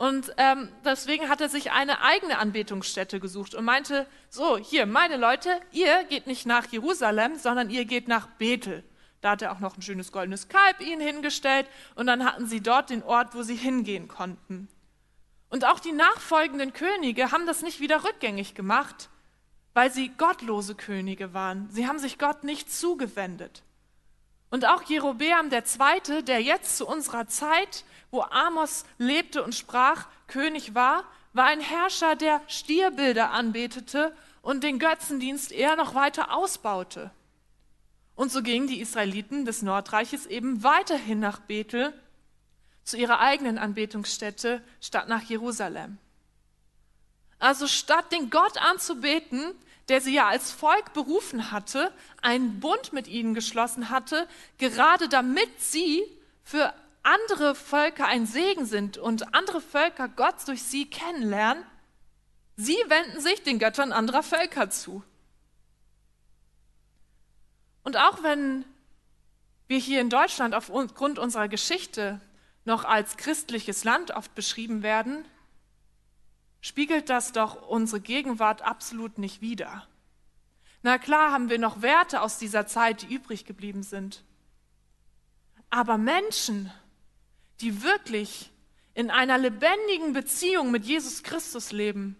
Und 0.00 0.32
ähm, 0.38 0.70
deswegen 0.82 1.28
hat 1.28 1.42
er 1.42 1.50
sich 1.50 1.72
eine 1.72 2.00
eigene 2.00 2.38
Anbetungsstätte 2.38 3.20
gesucht 3.20 3.54
und 3.54 3.66
meinte, 3.66 4.06
so, 4.30 4.56
hier, 4.56 4.86
meine 4.86 5.18
Leute, 5.18 5.60
ihr 5.72 6.04
geht 6.04 6.26
nicht 6.26 6.46
nach 6.46 6.64
Jerusalem, 6.72 7.36
sondern 7.36 7.68
ihr 7.68 7.84
geht 7.84 8.08
nach 8.08 8.26
Bethel. 8.26 8.82
Da 9.20 9.32
hat 9.32 9.42
er 9.42 9.52
auch 9.52 9.60
noch 9.60 9.76
ein 9.76 9.82
schönes 9.82 10.10
goldenes 10.10 10.48
Kalb 10.48 10.80
ihnen 10.80 11.02
hingestellt 11.02 11.66
und 11.96 12.06
dann 12.06 12.24
hatten 12.24 12.46
sie 12.46 12.62
dort 12.62 12.88
den 12.88 13.02
Ort, 13.02 13.34
wo 13.34 13.42
sie 13.42 13.56
hingehen 13.56 14.08
konnten. 14.08 14.68
Und 15.50 15.66
auch 15.66 15.80
die 15.80 15.92
nachfolgenden 15.92 16.72
Könige 16.72 17.30
haben 17.30 17.44
das 17.44 17.60
nicht 17.60 17.80
wieder 17.80 18.02
rückgängig 18.02 18.54
gemacht, 18.54 19.10
weil 19.74 19.92
sie 19.92 20.08
gottlose 20.08 20.76
Könige 20.76 21.34
waren. 21.34 21.68
Sie 21.68 21.86
haben 21.86 21.98
sich 21.98 22.16
Gott 22.16 22.42
nicht 22.42 22.72
zugewendet. 22.72 23.62
Und 24.48 24.66
auch 24.66 24.82
Jerobeam 24.82 25.50
Zweite, 25.64 26.22
der 26.22 26.40
jetzt 26.40 26.78
zu 26.78 26.86
unserer 26.86 27.28
Zeit, 27.28 27.84
wo 28.10 28.22
Amos 28.22 28.84
lebte 28.98 29.42
und 29.42 29.54
sprach, 29.54 30.06
König 30.26 30.74
war, 30.74 31.04
war 31.32 31.46
ein 31.46 31.60
Herrscher, 31.60 32.16
der 32.16 32.40
Stierbilder 32.48 33.30
anbetete 33.30 34.14
und 34.42 34.64
den 34.64 34.78
Götzendienst 34.78 35.52
eher 35.52 35.76
noch 35.76 35.94
weiter 35.94 36.34
ausbaute. 36.34 37.10
Und 38.16 38.32
so 38.32 38.42
gingen 38.42 38.66
die 38.66 38.80
Israeliten 38.80 39.44
des 39.44 39.62
Nordreiches 39.62 40.26
eben 40.26 40.62
weiterhin 40.62 41.20
nach 41.20 41.40
Bethel 41.40 41.94
zu 42.84 42.96
ihrer 42.96 43.20
eigenen 43.20 43.58
Anbetungsstätte 43.58 44.62
statt 44.80 45.08
nach 45.08 45.22
Jerusalem. 45.22 45.98
Also 47.38 47.66
statt 47.66 48.12
den 48.12 48.28
Gott 48.28 48.58
anzubeten, 48.58 49.54
der 49.88 50.00
sie 50.00 50.14
ja 50.14 50.28
als 50.28 50.52
Volk 50.52 50.92
berufen 50.92 51.50
hatte, 51.50 51.92
einen 52.20 52.60
Bund 52.60 52.92
mit 52.92 53.08
ihnen 53.08 53.34
geschlossen 53.34 53.90
hatte, 53.90 54.28
gerade 54.58 55.08
damit 55.08 55.60
sie 55.60 56.02
für 56.44 56.74
andere 57.02 57.54
Völker 57.54 58.06
ein 58.06 58.26
Segen 58.26 58.66
sind 58.66 58.98
und 58.98 59.34
andere 59.34 59.60
Völker 59.60 60.08
Gott 60.08 60.46
durch 60.46 60.62
sie 60.62 60.88
kennenlernen, 60.88 61.64
sie 62.56 62.76
wenden 62.88 63.20
sich 63.20 63.42
den 63.42 63.58
Göttern 63.58 63.92
anderer 63.92 64.22
Völker 64.22 64.70
zu. 64.70 65.02
Und 67.82 67.96
auch 67.96 68.22
wenn 68.22 68.64
wir 69.66 69.78
hier 69.78 70.00
in 70.00 70.10
Deutschland 70.10 70.54
aufgrund 70.54 71.18
unserer 71.18 71.48
Geschichte 71.48 72.20
noch 72.64 72.84
als 72.84 73.16
christliches 73.16 73.84
Land 73.84 74.10
oft 74.10 74.34
beschrieben 74.34 74.82
werden, 74.82 75.24
spiegelt 76.60 77.08
das 77.08 77.32
doch 77.32 77.68
unsere 77.68 78.00
Gegenwart 78.00 78.62
absolut 78.62 79.18
nicht 79.18 79.40
wider. 79.40 79.86
Na 80.82 80.98
klar 80.98 81.32
haben 81.32 81.50
wir 81.50 81.58
noch 81.58 81.82
Werte 81.82 82.20
aus 82.20 82.38
dieser 82.38 82.66
Zeit, 82.66 83.02
die 83.02 83.14
übrig 83.14 83.44
geblieben 83.44 83.82
sind. 83.82 84.24
Aber 85.70 85.98
Menschen, 85.98 86.72
die 87.60 87.82
wirklich 87.82 88.50
in 88.94 89.10
einer 89.10 89.38
lebendigen 89.38 90.12
Beziehung 90.12 90.70
mit 90.70 90.84
Jesus 90.84 91.22
Christus 91.22 91.72
leben, 91.72 92.16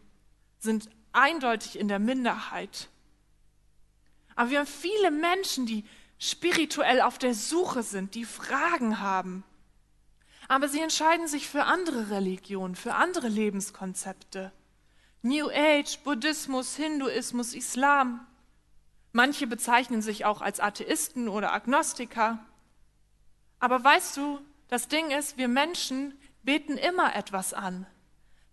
sind 0.58 0.88
eindeutig 1.12 1.78
in 1.78 1.88
der 1.88 1.98
Minderheit. 1.98 2.88
Aber 4.36 4.50
wir 4.50 4.60
haben 4.60 4.66
viele 4.66 5.10
Menschen, 5.10 5.66
die 5.66 5.84
spirituell 6.18 7.00
auf 7.00 7.18
der 7.18 7.34
Suche 7.34 7.82
sind, 7.82 8.14
die 8.14 8.24
Fragen 8.24 9.00
haben. 9.00 9.42
Aber 10.48 10.68
sie 10.68 10.80
entscheiden 10.80 11.28
sich 11.28 11.48
für 11.48 11.64
andere 11.64 12.10
Religionen, 12.10 12.76
für 12.76 12.94
andere 12.94 13.28
Lebenskonzepte. 13.28 14.52
New 15.22 15.48
Age, 15.50 15.98
Buddhismus, 16.02 16.76
Hinduismus, 16.76 17.54
Islam. 17.54 18.26
Manche 19.12 19.46
bezeichnen 19.46 20.02
sich 20.02 20.24
auch 20.24 20.40
als 20.40 20.60
Atheisten 20.60 21.28
oder 21.28 21.52
Agnostiker. 21.52 22.38
Aber 23.58 23.82
weißt 23.82 24.16
du, 24.16 24.40
das 24.70 24.88
Ding 24.88 25.10
ist, 25.10 25.36
wir 25.36 25.48
Menschen 25.48 26.18
beten 26.42 26.78
immer 26.78 27.14
etwas 27.14 27.52
an. 27.52 27.86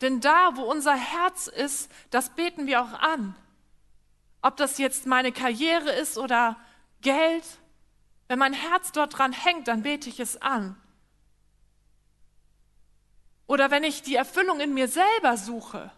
Denn 0.02 0.20
da, 0.20 0.56
wo 0.56 0.64
unser 0.64 0.96
Herz 0.96 1.48
ist, 1.48 1.92
das 2.10 2.36
beten 2.36 2.68
wir 2.68 2.82
auch 2.82 2.94
an. 2.94 3.36
Ob 4.42 4.58
das 4.58 4.78
jetzt 4.78 5.06
meine 5.06 5.32
Karriere 5.32 5.92
ist 5.92 6.18
oder 6.18 6.58
Geld, 7.02 7.44
wenn 8.28 8.40
mein 8.40 8.54
Herz 8.54 8.92
dort 8.92 9.18
dran 9.18 9.32
hängt, 9.32 9.68
dann 9.68 9.84
bete 9.84 10.10
ich 10.10 10.20
es 10.20 10.42
an. 10.42 10.76
Oder 13.48 13.72
wenn 13.72 13.84
ich 13.84 14.02
die 14.02 14.16
Erfüllung 14.16 14.60
in 14.60 14.74
mir 14.74 14.88
selber 14.88 15.38
suche, 15.38 15.92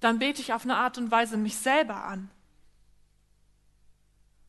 dann 0.00 0.18
bete 0.18 0.40
ich 0.40 0.52
auf 0.52 0.62
eine 0.62 0.76
Art 0.76 0.98
und 0.98 1.10
Weise 1.10 1.36
mich 1.36 1.56
selber 1.56 2.04
an. 2.04 2.30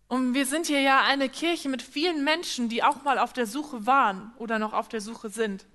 Und 0.10 0.34
wir 0.34 0.48
sind 0.48 0.66
hier 0.66 0.82
ja 0.82 1.04
eine 1.04 1.30
Kirche 1.30 1.70
mit 1.70 1.84
vielen 1.84 2.24
Menschen, 2.24 2.68
die 2.68 2.84
auch 2.84 3.04
mal 3.04 3.20
auf 3.20 3.32
der 3.32 3.46
Suche 3.46 3.86
waren 3.86 4.34
oder 4.38 4.58
noch 4.58 4.74
auf 4.74 4.90
der 4.90 5.02
Suche 5.02 5.30
sind. 5.30 5.68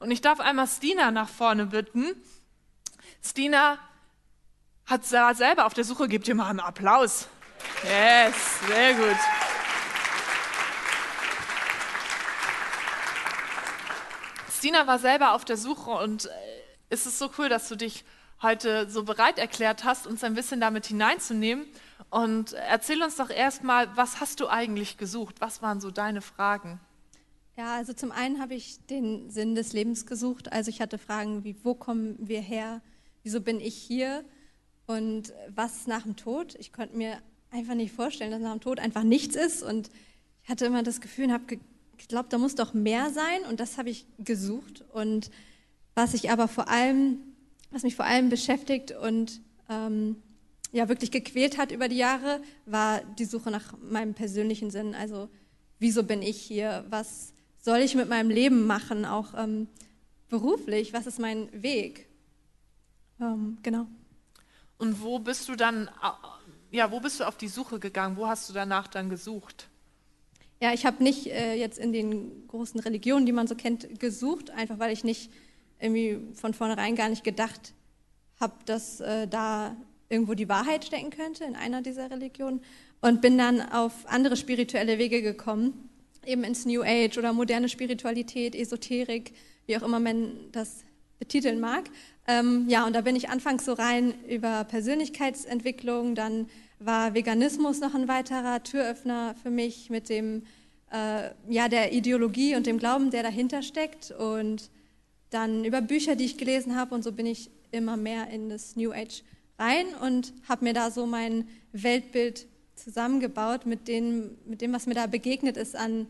Und 0.00 0.10
ich 0.10 0.22
darf 0.22 0.40
einmal 0.40 0.66
Stina 0.66 1.10
nach 1.10 1.28
vorne 1.28 1.66
bitten. 1.66 2.06
Stina 3.22 3.78
hat 4.86 5.04
selber 5.04 5.66
auf 5.66 5.74
der 5.74 5.84
Suche, 5.84 6.08
gebt 6.08 6.26
ihr 6.26 6.34
mal 6.34 6.48
einen 6.48 6.60
Applaus. 6.60 7.28
Yes, 7.84 8.34
sehr 8.66 8.94
gut. 8.94 9.18
Stina 14.56 14.86
war 14.86 14.98
selber 14.98 15.32
auf 15.32 15.44
der 15.44 15.58
Suche 15.58 15.90
und 15.90 16.24
äh, 16.24 16.28
es 16.88 17.04
ist 17.04 17.18
so 17.18 17.30
cool, 17.36 17.50
dass 17.50 17.68
du 17.68 17.76
dich 17.76 18.06
heute 18.40 18.88
so 18.88 19.02
bereit 19.02 19.38
erklärt 19.38 19.84
hast, 19.84 20.06
uns 20.06 20.24
ein 20.24 20.34
bisschen 20.34 20.60
damit 20.60 20.86
hineinzunehmen. 20.86 21.66
Und 22.12 22.52
erzähl 22.52 23.02
uns 23.02 23.16
doch 23.16 23.30
erstmal, 23.30 23.96
was 23.96 24.20
hast 24.20 24.40
du 24.40 24.46
eigentlich 24.46 24.98
gesucht? 24.98 25.36
Was 25.40 25.62
waren 25.62 25.80
so 25.80 25.90
deine 25.90 26.20
Fragen? 26.20 26.78
Ja, 27.56 27.76
also 27.76 27.94
zum 27.94 28.12
einen 28.12 28.38
habe 28.38 28.52
ich 28.52 28.84
den 28.84 29.30
Sinn 29.30 29.54
des 29.54 29.72
Lebens 29.72 30.04
gesucht. 30.04 30.52
Also 30.52 30.68
ich 30.68 30.82
hatte 30.82 30.98
Fragen 30.98 31.42
wie, 31.42 31.56
wo 31.62 31.74
kommen 31.74 32.16
wir 32.18 32.42
her? 32.42 32.82
Wieso 33.22 33.40
bin 33.40 33.60
ich 33.60 33.74
hier? 33.74 34.26
Und 34.86 35.32
was 35.48 35.86
nach 35.86 36.02
dem 36.02 36.14
Tod? 36.14 36.54
Ich 36.56 36.70
konnte 36.74 36.98
mir 36.98 37.16
einfach 37.50 37.74
nicht 37.74 37.94
vorstellen, 37.94 38.30
dass 38.30 38.42
nach 38.42 38.52
dem 38.52 38.60
Tod 38.60 38.78
einfach 38.78 39.04
nichts 39.04 39.34
ist. 39.34 39.62
Und 39.62 39.88
ich 40.42 40.50
hatte 40.50 40.66
immer 40.66 40.82
das 40.82 41.00
Gefühl 41.00 41.24
und 41.28 41.32
habe 41.32 41.58
geglaubt, 41.96 42.30
da 42.30 42.36
muss 42.36 42.54
doch 42.54 42.74
mehr 42.74 43.08
sein. 43.08 43.40
Und 43.48 43.58
das 43.58 43.78
habe 43.78 43.88
ich 43.88 44.04
gesucht. 44.18 44.84
Und 44.92 45.30
was 45.94 46.12
ich 46.12 46.30
aber 46.30 46.46
vor 46.46 46.68
allem, 46.68 47.20
was 47.70 47.84
mich 47.84 47.96
vor 47.96 48.04
allem 48.04 48.28
beschäftigt 48.28 48.92
und 48.92 49.40
ähm, 49.70 50.16
ja 50.72 50.88
wirklich 50.88 51.10
gequält 51.10 51.58
hat 51.58 51.70
über 51.70 51.88
die 51.88 51.96
Jahre, 51.96 52.40
war 52.66 53.02
die 53.18 53.26
Suche 53.26 53.50
nach 53.50 53.74
meinem 53.82 54.14
persönlichen 54.14 54.70
Sinn. 54.70 54.94
Also 54.94 55.28
wieso 55.78 56.02
bin 56.02 56.22
ich 56.22 56.40
hier? 56.40 56.84
Was 56.88 57.32
soll 57.58 57.78
ich 57.78 57.94
mit 57.94 58.08
meinem 58.08 58.30
Leben 58.30 58.66
machen? 58.66 59.04
Auch 59.04 59.34
ähm, 59.36 59.68
beruflich, 60.28 60.92
was 60.92 61.06
ist 61.06 61.20
mein 61.20 61.48
Weg? 61.62 62.08
Ähm, 63.20 63.58
genau. 63.62 63.86
Und 64.78 65.00
wo 65.02 65.18
bist 65.18 65.48
du 65.48 65.54
dann, 65.54 65.88
ja, 66.70 66.90
wo 66.90 66.98
bist 67.00 67.20
du 67.20 67.24
auf 67.24 67.36
die 67.36 67.48
Suche 67.48 67.78
gegangen? 67.78 68.16
Wo 68.16 68.26
hast 68.26 68.48
du 68.48 68.52
danach 68.52 68.88
dann 68.88 69.10
gesucht? 69.10 69.68
Ja, 70.60 70.72
ich 70.72 70.86
habe 70.86 71.02
nicht 71.02 71.26
äh, 71.26 71.54
jetzt 71.54 71.78
in 71.78 71.92
den 71.92 72.46
großen 72.48 72.80
Religionen, 72.80 73.26
die 73.26 73.32
man 73.32 73.46
so 73.46 73.54
kennt, 73.54 74.00
gesucht, 74.00 74.50
einfach 74.50 74.78
weil 74.78 74.92
ich 74.92 75.04
nicht 75.04 75.30
irgendwie 75.78 76.20
von 76.34 76.54
vornherein 76.54 76.94
gar 76.96 77.08
nicht 77.08 77.24
gedacht 77.24 77.74
habe, 78.40 78.54
dass 78.64 79.00
äh, 79.00 79.26
da 79.26 79.76
irgendwo 80.12 80.34
die 80.34 80.48
Wahrheit 80.48 80.84
stecken 80.84 81.10
könnte 81.10 81.44
in 81.44 81.56
einer 81.56 81.82
dieser 81.82 82.10
Religionen. 82.10 82.60
Und 83.00 83.20
bin 83.20 83.36
dann 83.36 83.60
auf 83.60 83.92
andere 84.06 84.36
spirituelle 84.36 84.98
Wege 84.98 85.22
gekommen, 85.22 85.88
eben 86.24 86.44
ins 86.44 86.66
New 86.66 86.82
Age 86.82 87.18
oder 87.18 87.32
moderne 87.32 87.68
Spiritualität, 87.68 88.54
Esoterik, 88.54 89.32
wie 89.66 89.76
auch 89.76 89.82
immer 89.82 89.98
man 89.98 90.32
das 90.52 90.84
betiteln 91.18 91.58
mag. 91.58 91.90
Ähm, 92.28 92.66
ja, 92.68 92.86
und 92.86 92.94
da 92.94 93.00
bin 93.00 93.16
ich 93.16 93.28
anfangs 93.28 93.64
so 93.64 93.72
rein 93.72 94.14
über 94.28 94.64
Persönlichkeitsentwicklung, 94.64 96.14
dann 96.14 96.48
war 96.78 97.14
Veganismus 97.14 97.80
noch 97.80 97.94
ein 97.94 98.06
weiterer 98.06 98.62
Türöffner 98.62 99.34
für 99.42 99.50
mich 99.50 99.90
mit 99.90 100.08
dem, 100.08 100.44
äh, 100.92 101.30
ja, 101.48 101.68
der 101.68 101.92
Ideologie 101.92 102.54
und 102.54 102.66
dem 102.66 102.78
Glauben, 102.78 103.10
der 103.10 103.22
dahinter 103.22 103.62
steckt. 103.62 104.10
Und 104.12 104.70
dann 105.30 105.64
über 105.64 105.80
Bücher, 105.80 106.16
die 106.16 106.24
ich 106.24 106.36
gelesen 106.38 106.76
habe 106.76 106.94
und 106.94 107.02
so 107.02 107.12
bin 107.12 107.26
ich 107.26 107.50
immer 107.70 107.96
mehr 107.96 108.28
in 108.28 108.48
das 108.48 108.76
New 108.76 108.92
Age 108.92 109.22
rein 109.62 109.94
und 109.94 110.34
habe 110.48 110.64
mir 110.64 110.74
da 110.74 110.90
so 110.90 111.06
mein 111.06 111.48
Weltbild 111.72 112.46
zusammengebaut 112.74 113.64
mit 113.66 113.86
dem, 113.86 114.36
mit 114.44 114.60
dem, 114.60 114.72
was 114.72 114.86
mir 114.86 114.94
da 114.94 115.06
begegnet 115.06 115.56
ist 115.56 115.76
an 115.76 116.08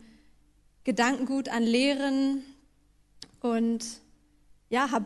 Gedankengut, 0.83 1.49
an 1.49 1.63
Lehren 1.63 2.43
und 3.41 4.01
ja, 4.69 4.91
habe 4.91 5.05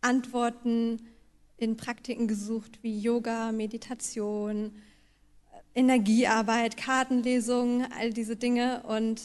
Antworten 0.00 1.02
in 1.58 1.76
Praktiken 1.76 2.28
gesucht 2.28 2.78
wie 2.82 2.98
Yoga, 2.98 3.52
Meditation, 3.52 4.72
Energiearbeit, 5.74 6.76
Kartenlesung, 6.76 7.84
all 7.98 8.12
diese 8.12 8.36
Dinge. 8.36 8.82
Und 8.84 9.20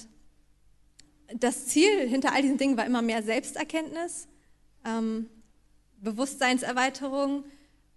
das 1.34 1.68
Ziel 1.68 2.08
hinter 2.08 2.34
all 2.34 2.42
diesen 2.42 2.58
Dingen 2.58 2.78
war 2.78 2.86
immer 2.86 3.02
mehr 3.02 3.24
Selbsterkenntnis, 3.24 4.28
ähm, 4.86 5.30
Bewusstseinserweiterung, 6.02 7.46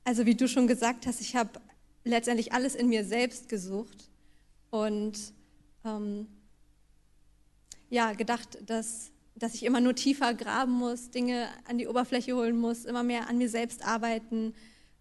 also 0.04 0.26
wie 0.26 0.34
du 0.34 0.46
schon 0.46 0.66
gesagt 0.66 1.06
hast, 1.06 1.20
ich 1.20 1.34
habe 1.34 1.60
letztendlich 2.04 2.52
alles 2.52 2.74
in 2.74 2.88
mir 2.88 3.04
selbst 3.04 3.48
gesucht 3.48 4.10
und 4.70 5.32
ähm, 5.84 6.26
ja, 7.90 8.12
gedacht, 8.12 8.58
dass, 8.66 9.10
dass 9.34 9.54
ich 9.54 9.64
immer 9.64 9.80
nur 9.80 9.94
tiefer 9.94 10.34
graben 10.34 10.72
muss, 10.72 11.10
Dinge 11.10 11.48
an 11.66 11.78
die 11.78 11.88
Oberfläche 11.88 12.34
holen 12.34 12.58
muss, 12.58 12.84
immer 12.84 13.02
mehr 13.02 13.28
an 13.28 13.38
mir 13.38 13.48
selbst 13.48 13.84
arbeiten, 13.86 14.54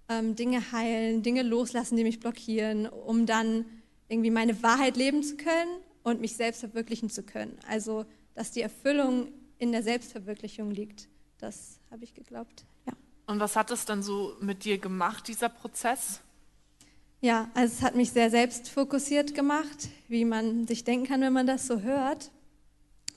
ähm, 0.10 0.36
Dinge 0.36 0.72
heilen, 0.72 1.24
Dinge 1.24 1.43
loslassen, 1.43 1.98
die 1.98 2.03
mich 2.03 2.19
blockieren, 2.19 2.88
um 2.88 3.25
dann 3.25 3.65
irgendwie 4.10 4.31
meine 4.31 4.62
Wahrheit 4.63 4.95
leben 4.95 5.24
zu 5.24 5.38
können 5.38 5.79
und 6.03 6.22
mich 6.22 6.36
selbst 6.36 6.60
verwirklichen 6.60 7.10
zu 7.10 7.24
können. 7.24 7.57
Also, 7.67 8.05
dass 8.36 8.51
die 8.51 8.62
Erfüllung 8.62 9.29
in 9.57 9.72
der 9.72 9.83
Selbstverwirklichung 9.83 10.72
liegt. 10.72 11.07
Das 11.39 11.79
habe 11.89 12.03
ich 12.03 12.13
geglaubt. 12.13 12.65
Und 13.25 13.39
was 13.39 13.55
hat 13.55 13.71
es 13.71 13.85
dann 13.85 14.03
so 14.03 14.35
mit 14.41 14.65
dir 14.65 14.77
gemacht, 14.77 15.27
dieser 15.27 15.49
Prozess? 15.49 16.19
Ja, 17.21 17.49
also 17.53 17.73
es 17.73 17.81
hat 17.81 17.95
mich 17.95 18.11
sehr 18.11 18.29
selbstfokussiert 18.29 19.33
gemacht, 19.33 19.89
wie 20.09 20.25
man 20.25 20.67
sich 20.67 20.83
denken 20.83 21.07
kann, 21.07 21.21
wenn 21.21 21.31
man 21.31 21.47
das 21.47 21.67
so 21.67 21.79
hört. 21.79 22.31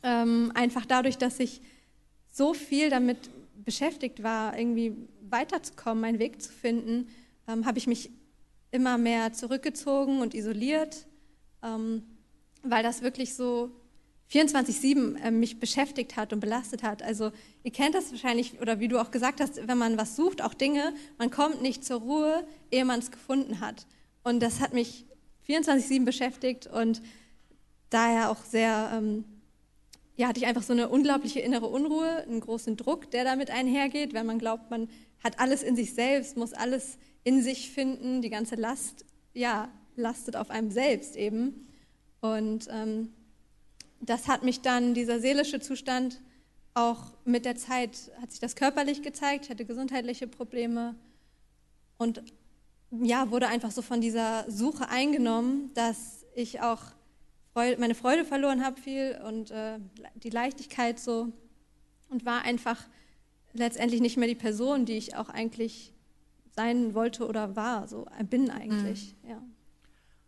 Ähm, 0.04 0.52
einfach 0.54 0.86
dadurch, 0.86 1.18
dass 1.18 1.40
ich 1.40 1.60
so 2.30 2.54
viel 2.54 2.88
damit 2.88 3.30
beschäftigt 3.64 4.22
war, 4.22 4.56
irgendwie 4.56 4.96
weiterzukommen, 5.28 6.00
meinen 6.00 6.18
Weg 6.20 6.40
zu 6.40 6.52
finden, 6.52 7.08
ähm, 7.48 7.66
habe 7.66 7.78
ich 7.78 7.88
mich 7.88 8.10
immer 8.70 8.98
mehr 8.98 9.32
zurückgezogen 9.32 10.20
und 10.20 10.34
isoliert, 10.34 11.06
ähm, 11.62 12.04
weil 12.62 12.82
das 12.82 13.02
wirklich 13.02 13.34
so 13.34 13.72
24-7 14.32 15.16
äh, 15.22 15.30
mich 15.30 15.60
beschäftigt 15.60 16.16
hat 16.16 16.32
und 16.32 16.40
belastet 16.40 16.82
hat. 16.82 17.02
Also 17.02 17.30
ihr 17.62 17.70
kennt 17.70 17.94
das 17.94 18.10
wahrscheinlich, 18.10 18.60
oder 18.60 18.80
wie 18.80 18.88
du 18.88 19.00
auch 19.00 19.10
gesagt 19.10 19.40
hast, 19.40 19.66
wenn 19.68 19.78
man 19.78 19.96
was 19.96 20.16
sucht, 20.16 20.42
auch 20.42 20.54
Dinge, 20.54 20.94
man 21.18 21.30
kommt 21.30 21.62
nicht 21.62 21.84
zur 21.84 22.00
Ruhe, 22.00 22.46
ehe 22.70 22.84
man 22.84 22.98
es 22.98 23.10
gefunden 23.10 23.60
hat. 23.60 23.86
Und 24.24 24.40
das 24.40 24.60
hat 24.60 24.74
mich 24.74 25.06
24-7 25.48 26.04
beschäftigt 26.04 26.66
und 26.66 27.02
daher 27.90 28.30
auch 28.30 28.44
sehr, 28.44 28.90
ähm, 28.94 29.24
ja, 30.16 30.28
hatte 30.28 30.40
ich 30.40 30.46
einfach 30.46 30.64
so 30.64 30.72
eine 30.72 30.88
unglaubliche 30.88 31.40
innere 31.40 31.66
Unruhe, 31.66 32.22
einen 32.22 32.40
großen 32.40 32.76
Druck, 32.76 33.10
der 33.12 33.22
damit 33.22 33.50
einhergeht, 33.50 34.12
wenn 34.12 34.26
man 34.26 34.38
glaubt, 34.38 34.70
man 34.70 34.88
hat 35.22 35.38
alles 35.38 35.62
in 35.62 35.76
sich 35.76 35.94
selbst, 35.94 36.36
muss 36.36 36.52
alles 36.52 36.98
in 37.22 37.42
sich 37.42 37.70
finden, 37.70 38.22
die 38.22 38.30
ganze 38.30 38.56
Last, 38.56 39.04
ja, 39.34 39.68
lastet 39.94 40.36
auf 40.36 40.50
einem 40.50 40.70
selbst 40.70 41.16
eben. 41.16 41.68
Und 42.20 42.68
ähm, 42.70 43.12
das 44.00 44.28
hat 44.28 44.42
mich 44.42 44.60
dann, 44.60 44.94
dieser 44.94 45.20
seelische 45.20 45.60
Zustand, 45.60 46.20
auch 46.74 47.14
mit 47.24 47.44
der 47.44 47.56
Zeit 47.56 48.12
hat 48.20 48.30
sich 48.30 48.40
das 48.40 48.54
körperlich 48.54 49.02
gezeigt. 49.02 49.46
Ich 49.46 49.50
hatte 49.50 49.64
gesundheitliche 49.64 50.26
Probleme 50.26 50.94
und 51.96 52.22
ja, 52.90 53.30
wurde 53.30 53.48
einfach 53.48 53.70
so 53.70 53.82
von 53.82 54.00
dieser 54.00 54.44
Suche 54.50 54.88
eingenommen, 54.88 55.70
dass 55.74 56.24
ich 56.34 56.60
auch 56.60 56.82
Freude, 57.52 57.80
meine 57.80 57.94
Freude 57.94 58.24
verloren 58.24 58.62
habe 58.64 58.80
viel 58.80 59.18
und 59.26 59.50
äh, 59.50 59.78
die 60.16 60.30
Leichtigkeit 60.30 61.00
so 61.00 61.32
und 62.10 62.26
war 62.26 62.42
einfach 62.42 62.86
letztendlich 63.54 64.02
nicht 64.02 64.18
mehr 64.18 64.28
die 64.28 64.34
Person, 64.34 64.84
die 64.84 64.98
ich 64.98 65.16
auch 65.16 65.30
eigentlich 65.30 65.94
sein 66.54 66.94
wollte 66.94 67.26
oder 67.26 67.56
war, 67.56 67.88
so 67.88 68.06
äh, 68.18 68.24
bin 68.24 68.50
eigentlich, 68.50 69.14
mhm. 69.22 69.30
ja. 69.30 69.42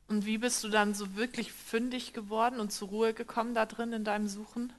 Und 0.08 0.24
wie 0.24 0.38
bist 0.38 0.64
du 0.64 0.68
dann 0.68 0.94
so 0.94 1.16
wirklich 1.16 1.52
fündig 1.52 2.14
geworden 2.14 2.60
und 2.60 2.72
zur 2.72 2.88
Ruhe 2.88 3.12
gekommen 3.12 3.54
da 3.54 3.66
drin 3.66 3.92
in 3.92 4.04
deinem 4.04 4.26
Suchen? 4.26 4.72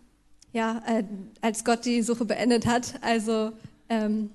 Ja, 0.54 0.82
äh, 0.88 1.04
als 1.42 1.64
Gott 1.64 1.86
die 1.86 2.02
Suche 2.02 2.26
beendet 2.26 2.66
hat, 2.66 2.96
also 3.02 3.52
ähm, 3.90 4.32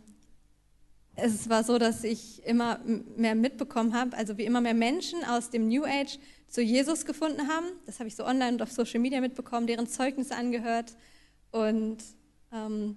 es 1.16 1.48
war 1.48 1.64
so, 1.64 1.78
dass 1.78 2.04
ich 2.04 2.44
immer 2.44 2.78
mehr 3.16 3.34
mitbekommen 3.34 3.94
habe, 3.94 4.16
also 4.16 4.38
wie 4.38 4.44
immer 4.44 4.60
mehr 4.60 4.74
Menschen 4.74 5.24
aus 5.24 5.50
dem 5.50 5.68
New 5.68 5.84
Age 5.84 6.18
zu 6.48 6.62
Jesus 6.62 7.04
gefunden 7.04 7.48
haben. 7.48 7.66
Das 7.86 7.98
habe 7.98 8.08
ich 8.08 8.16
so 8.16 8.24
online 8.24 8.52
und 8.52 8.62
auf 8.62 8.70
Social 8.70 9.00
Media 9.00 9.20
mitbekommen, 9.20 9.66
deren 9.66 9.88
Zeugnisse 9.88 10.36
angehört. 10.36 10.94
Und 11.50 11.98
ähm, 12.52 12.96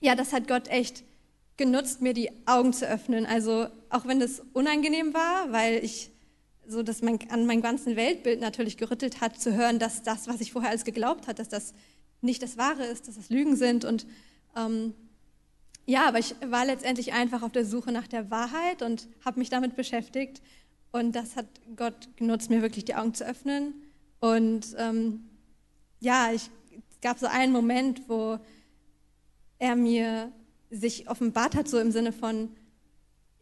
ja, 0.00 0.14
das 0.14 0.32
hat 0.32 0.46
Gott 0.46 0.68
echt 0.68 1.04
genutzt, 1.56 2.00
mir 2.00 2.14
die 2.14 2.30
Augen 2.46 2.72
zu 2.72 2.88
öffnen. 2.88 3.26
Also 3.26 3.66
auch 3.90 4.06
wenn 4.06 4.20
das 4.20 4.42
unangenehm 4.52 5.14
war, 5.14 5.52
weil 5.52 5.84
ich 5.84 6.10
so 6.66 6.82
dass 6.82 7.02
mein, 7.02 7.18
an 7.30 7.46
meinem 7.46 7.62
ganzen 7.62 7.96
Weltbild 7.96 8.40
natürlich 8.40 8.76
gerüttelt 8.76 9.20
hat, 9.20 9.40
zu 9.40 9.54
hören, 9.54 9.78
dass 9.78 10.02
das, 10.02 10.26
was 10.26 10.40
ich 10.40 10.52
vorher 10.52 10.70
alles 10.70 10.84
geglaubt 10.84 11.26
hat, 11.26 11.38
dass 11.38 11.48
das 11.48 11.74
nicht 12.20 12.42
das 12.42 12.56
Wahre 12.56 12.84
ist, 12.84 13.08
dass 13.08 13.16
das 13.16 13.30
Lügen 13.30 13.56
sind 13.56 13.84
und 13.84 14.06
ähm, 14.56 14.94
ja, 15.86 16.08
aber 16.08 16.18
ich 16.18 16.34
war 16.46 16.64
letztendlich 16.64 17.12
einfach 17.12 17.42
auf 17.42 17.52
der 17.52 17.66
Suche 17.66 17.92
nach 17.92 18.06
der 18.06 18.30
Wahrheit 18.30 18.80
und 18.80 19.06
habe 19.24 19.38
mich 19.38 19.50
damit 19.50 19.76
beschäftigt. 19.76 20.40
Und 20.92 21.14
das 21.14 21.36
hat 21.36 21.46
Gott 21.76 22.08
genutzt, 22.16 22.50
mir 22.50 22.62
wirklich 22.62 22.84
die 22.84 22.94
Augen 22.94 23.12
zu 23.12 23.26
öffnen. 23.26 23.74
Und 24.20 24.74
ähm, 24.78 25.24
ja, 26.00 26.30
ich, 26.32 26.50
es 26.90 27.00
gab 27.02 27.18
so 27.18 27.26
einen 27.26 27.52
Moment, 27.52 28.08
wo 28.08 28.38
er 29.58 29.76
mir 29.76 30.32
sich 30.70 31.08
offenbart 31.10 31.54
hat, 31.54 31.68
so 31.68 31.78
im 31.78 31.92
Sinne 31.92 32.12
von, 32.12 32.48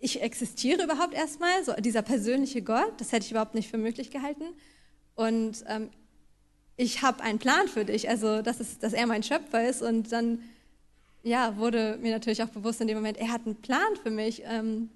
ich 0.03 0.21
existiere 0.21 0.83
überhaupt 0.83 1.15
erstmal, 1.15 1.65
so 1.65 1.73
dieser 1.75 2.03
persönliche 2.03 2.61
Gott, 2.61 2.93
das 2.99 3.13
hätte 3.13 3.25
ich 3.25 3.31
überhaupt 3.31 3.55
nicht 3.55 3.71
für 3.71 3.79
möglich 3.79 4.11
gehalten. 4.11 4.45
Und 5.15 5.65
ähm, 5.69 5.91
ich 6.77 7.03
habe 7.03 7.23
einen 7.23 7.39
Plan 7.39 7.69
für 7.69 7.85
dich, 7.85 8.09
also 8.09 8.43
das 8.43 8.59
ist, 8.59 8.83
dass 8.83 8.95
er 8.95 9.07
mein 9.07 9.23
Schöpfer 9.23 9.67
ist. 9.67 9.81
Und 9.81 10.11
dann 10.11 10.43
ja, 11.23 11.57
wurde 11.57 11.99
mir 12.03 12.11
natürlich 12.11 12.43
auch 12.43 12.49
bewusst 12.49 12.81
in 12.81 12.89
dem 12.89 12.97
Moment, 12.97 13.17
er 13.17 13.31
hat 13.31 13.47
einen 13.47 13.63
Plan 13.63 13.95
für 14.03 14.11
mich. 14.11 14.43
Ähm, 14.45 14.91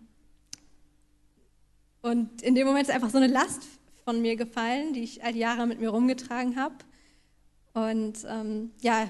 und 2.03 2.42
in 2.42 2.57
dem 2.57 2.66
Moment 2.66 2.88
ist 2.88 2.95
einfach 2.95 3.11
so 3.11 3.19
eine 3.19 3.29
Last 3.29 3.62
von 4.05 4.21
mir 4.21 4.35
gefallen, 4.35 4.92
die 4.92 5.05
ich 5.05 5.23
all 5.23 5.33
die 5.33 5.38
Jahre 5.38 5.69
mit 5.69 5.79
mir 5.79 5.90
rumgetragen 5.90 6.57
habe. 6.57 6.75
Und 7.75 8.27
ähm, 8.29 8.73
ja, 8.81 9.09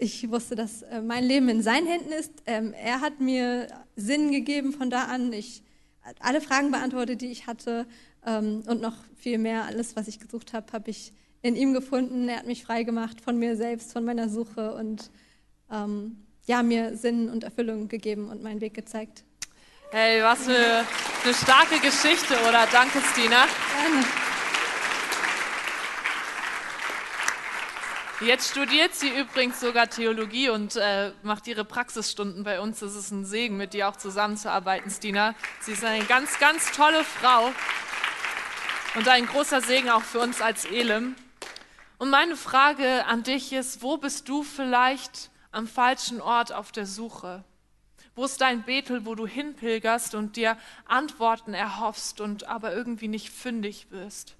ich 0.00 0.30
wusste, 0.30 0.56
dass 0.56 0.82
äh, 0.82 1.02
mein 1.02 1.24
Leben 1.24 1.48
in 1.48 1.62
seinen 1.62 1.86
Händen 1.86 2.10
ist. 2.12 2.32
Ähm, 2.46 2.72
er 2.72 3.00
hat 3.00 3.20
mir 3.20 3.68
Sinn 3.96 4.32
gegeben 4.32 4.72
von 4.72 4.90
da 4.90 5.04
an. 5.04 5.32
Ich 5.32 5.62
alle 6.18 6.40
Fragen 6.40 6.70
beantwortet, 6.70 7.20
die 7.20 7.30
ich 7.30 7.46
hatte 7.46 7.86
ähm, 8.26 8.62
und 8.66 8.80
noch 8.80 8.96
viel 9.16 9.38
mehr. 9.38 9.64
Alles, 9.64 9.96
was 9.96 10.08
ich 10.08 10.18
gesucht 10.18 10.54
habe, 10.54 10.72
habe 10.72 10.90
ich 10.90 11.12
in 11.42 11.54
ihm 11.54 11.74
gefunden. 11.74 12.28
Er 12.28 12.38
hat 12.38 12.46
mich 12.46 12.64
frei 12.64 12.82
gemacht 12.82 13.20
von 13.20 13.38
mir 13.38 13.56
selbst, 13.56 13.92
von 13.92 14.04
meiner 14.04 14.28
Suche 14.28 14.74
und 14.74 15.10
ähm, 15.70 16.24
ja, 16.46 16.62
mir 16.62 16.96
Sinn 16.96 17.28
und 17.28 17.44
Erfüllung 17.44 17.88
gegeben 17.88 18.28
und 18.30 18.42
meinen 18.42 18.60
Weg 18.60 18.74
gezeigt. 18.74 19.24
Hey, 19.92 20.22
was 20.22 20.44
für 20.44 20.84
eine 21.24 21.34
starke 21.34 21.78
Geschichte, 21.80 22.34
oder? 22.48 22.66
Danke, 22.72 23.00
Stina. 23.12 23.44
Gerne. 23.82 24.29
Jetzt 28.22 28.50
studiert 28.50 28.94
sie 28.94 29.08
übrigens 29.08 29.60
sogar 29.60 29.88
Theologie 29.88 30.50
und 30.50 30.76
äh, 30.76 31.12
macht 31.22 31.46
ihre 31.46 31.64
Praxisstunden 31.64 32.44
bei 32.44 32.60
uns. 32.60 32.82
Es 32.82 32.94
ist 32.94 33.10
ein 33.12 33.24
Segen, 33.24 33.56
mit 33.56 33.72
dir 33.72 33.88
auch 33.88 33.96
zusammenzuarbeiten, 33.96 34.90
Stina. 34.90 35.34
Sie 35.60 35.72
ist 35.72 35.82
eine 35.82 36.04
ganz, 36.04 36.38
ganz 36.38 36.70
tolle 36.72 37.02
Frau 37.02 37.50
und 38.94 39.08
ein 39.08 39.24
großer 39.24 39.62
Segen 39.62 39.88
auch 39.88 40.02
für 40.02 40.18
uns 40.18 40.42
als 40.42 40.66
Elim. 40.66 41.16
Und 41.96 42.10
meine 42.10 42.36
Frage 42.36 43.06
an 43.06 43.22
dich 43.22 43.54
ist, 43.54 43.80
wo 43.80 43.96
bist 43.96 44.28
du 44.28 44.42
vielleicht 44.42 45.30
am 45.50 45.66
falschen 45.66 46.20
Ort 46.20 46.52
auf 46.52 46.72
der 46.72 46.84
Suche? 46.84 47.42
Wo 48.14 48.26
ist 48.26 48.42
dein 48.42 48.64
Betel, 48.64 49.06
wo 49.06 49.14
du 49.14 49.26
hinpilgerst 49.26 50.14
und 50.14 50.36
dir 50.36 50.58
Antworten 50.84 51.54
erhoffst 51.54 52.20
und 52.20 52.46
aber 52.46 52.74
irgendwie 52.74 53.08
nicht 53.08 53.30
fündig 53.30 53.86
wirst? 53.90 54.36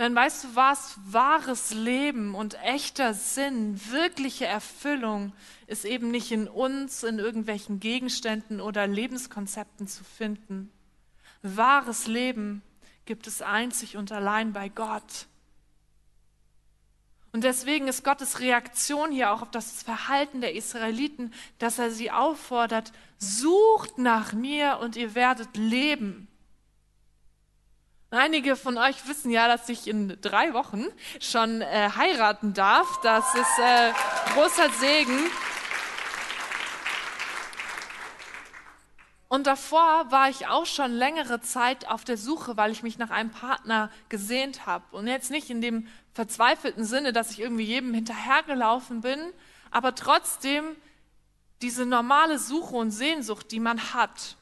Denn 0.00 0.14
weißt 0.14 0.44
du 0.44 0.48
was, 0.54 0.98
wahres 1.04 1.74
Leben 1.74 2.34
und 2.34 2.54
echter 2.62 3.12
Sinn, 3.12 3.78
wirkliche 3.90 4.46
Erfüllung 4.46 5.34
ist 5.66 5.84
eben 5.84 6.10
nicht 6.10 6.32
in 6.32 6.48
uns, 6.48 7.02
in 7.02 7.18
irgendwelchen 7.18 7.80
Gegenständen 7.80 8.62
oder 8.62 8.86
Lebenskonzepten 8.86 9.88
zu 9.88 10.02
finden. 10.02 10.72
Wahres 11.42 12.06
Leben 12.06 12.62
gibt 13.04 13.26
es 13.26 13.42
einzig 13.42 13.98
und 13.98 14.10
allein 14.10 14.54
bei 14.54 14.70
Gott. 14.70 15.26
Und 17.32 17.44
deswegen 17.44 17.86
ist 17.86 18.02
Gottes 18.02 18.40
Reaktion 18.40 19.12
hier 19.12 19.30
auch 19.32 19.42
auf 19.42 19.50
das 19.50 19.82
Verhalten 19.82 20.40
der 20.40 20.54
Israeliten, 20.54 21.30
dass 21.58 21.78
er 21.78 21.90
sie 21.90 22.10
auffordert, 22.10 22.90
sucht 23.18 23.98
nach 23.98 24.32
mir 24.32 24.78
und 24.80 24.96
ihr 24.96 25.14
werdet 25.14 25.58
leben. 25.58 26.26
Einige 28.12 28.56
von 28.56 28.76
euch 28.76 29.06
wissen 29.06 29.30
ja, 29.30 29.46
dass 29.46 29.68
ich 29.68 29.86
in 29.86 30.20
drei 30.20 30.52
Wochen 30.52 30.84
schon 31.20 31.60
äh, 31.60 31.90
heiraten 31.96 32.54
darf. 32.54 33.00
Das 33.02 33.24
ist 33.36 33.58
äh, 33.60 33.92
großer 34.34 34.68
Segen. 34.80 35.16
Und 39.28 39.46
davor 39.46 40.10
war 40.10 40.28
ich 40.28 40.48
auch 40.48 40.66
schon 40.66 40.90
längere 40.90 41.40
Zeit 41.40 41.86
auf 41.86 42.02
der 42.02 42.16
Suche, 42.16 42.56
weil 42.56 42.72
ich 42.72 42.82
mich 42.82 42.98
nach 42.98 43.10
einem 43.10 43.30
Partner 43.30 43.92
gesehnt 44.08 44.66
habe. 44.66 44.84
Und 44.90 45.06
jetzt 45.06 45.30
nicht 45.30 45.48
in 45.48 45.60
dem 45.60 45.86
verzweifelten 46.12 46.84
Sinne, 46.84 47.12
dass 47.12 47.30
ich 47.30 47.38
irgendwie 47.38 47.62
jedem 47.62 47.94
hinterhergelaufen 47.94 49.02
bin, 49.02 49.20
aber 49.70 49.94
trotzdem 49.94 50.64
diese 51.62 51.86
normale 51.86 52.40
Suche 52.40 52.74
und 52.74 52.90
Sehnsucht, 52.90 53.52
die 53.52 53.60
man 53.60 53.94
hat. 53.94 54.36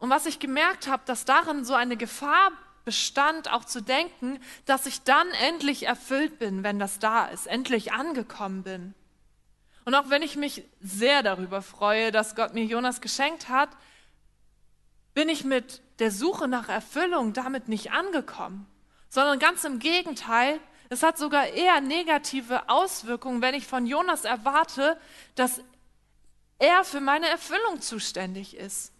Und 0.00 0.10
was 0.10 0.26
ich 0.26 0.40
gemerkt 0.40 0.88
habe, 0.88 1.04
dass 1.06 1.24
darin 1.24 1.64
so 1.64 1.74
eine 1.74 1.96
Gefahr 1.96 2.50
bestand, 2.86 3.52
auch 3.52 3.66
zu 3.66 3.82
denken, 3.82 4.38
dass 4.64 4.86
ich 4.86 5.02
dann 5.02 5.28
endlich 5.42 5.82
erfüllt 5.82 6.38
bin, 6.38 6.62
wenn 6.62 6.78
das 6.78 6.98
da 6.98 7.26
ist, 7.26 7.46
endlich 7.46 7.92
angekommen 7.92 8.62
bin. 8.62 8.94
Und 9.84 9.94
auch 9.94 10.08
wenn 10.08 10.22
ich 10.22 10.36
mich 10.36 10.64
sehr 10.80 11.22
darüber 11.22 11.60
freue, 11.60 12.10
dass 12.12 12.34
Gott 12.34 12.54
mir 12.54 12.64
Jonas 12.64 13.02
geschenkt 13.02 13.50
hat, 13.50 13.68
bin 15.12 15.28
ich 15.28 15.44
mit 15.44 15.82
der 15.98 16.10
Suche 16.10 16.48
nach 16.48 16.68
Erfüllung 16.68 17.32
damit 17.32 17.68
nicht 17.68 17.92
angekommen, 17.92 18.66
sondern 19.08 19.38
ganz 19.38 19.64
im 19.64 19.78
Gegenteil, 19.78 20.60
es 20.88 21.02
hat 21.02 21.18
sogar 21.18 21.48
eher 21.48 21.80
negative 21.80 22.68
Auswirkungen, 22.68 23.42
wenn 23.42 23.54
ich 23.54 23.66
von 23.66 23.86
Jonas 23.86 24.24
erwarte, 24.24 24.98
dass 25.34 25.60
er 26.58 26.84
für 26.84 27.00
meine 27.00 27.28
Erfüllung 27.28 27.80
zuständig 27.80 28.56
ist. 28.56 28.92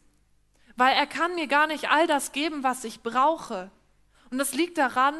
weil 0.77 0.95
er 0.95 1.07
kann 1.07 1.35
mir 1.35 1.47
gar 1.47 1.67
nicht 1.67 1.91
all 1.91 2.07
das 2.07 2.33
geben, 2.33 2.63
was 2.63 2.85
ich 2.85 3.03
brauche. 3.03 3.71
Und 4.31 4.39
das 4.39 4.55
liegt 4.55 4.79
daran, 4.79 5.15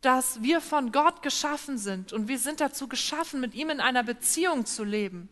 dass 0.00 0.42
wir 0.42 0.60
von 0.60 0.92
Gott 0.92 1.22
geschaffen 1.22 1.76
sind 1.78 2.12
und 2.12 2.28
wir 2.28 2.38
sind 2.38 2.60
dazu 2.60 2.88
geschaffen, 2.88 3.40
mit 3.40 3.54
ihm 3.54 3.70
in 3.70 3.80
einer 3.80 4.02
Beziehung 4.02 4.64
zu 4.64 4.84
leben. 4.84 5.28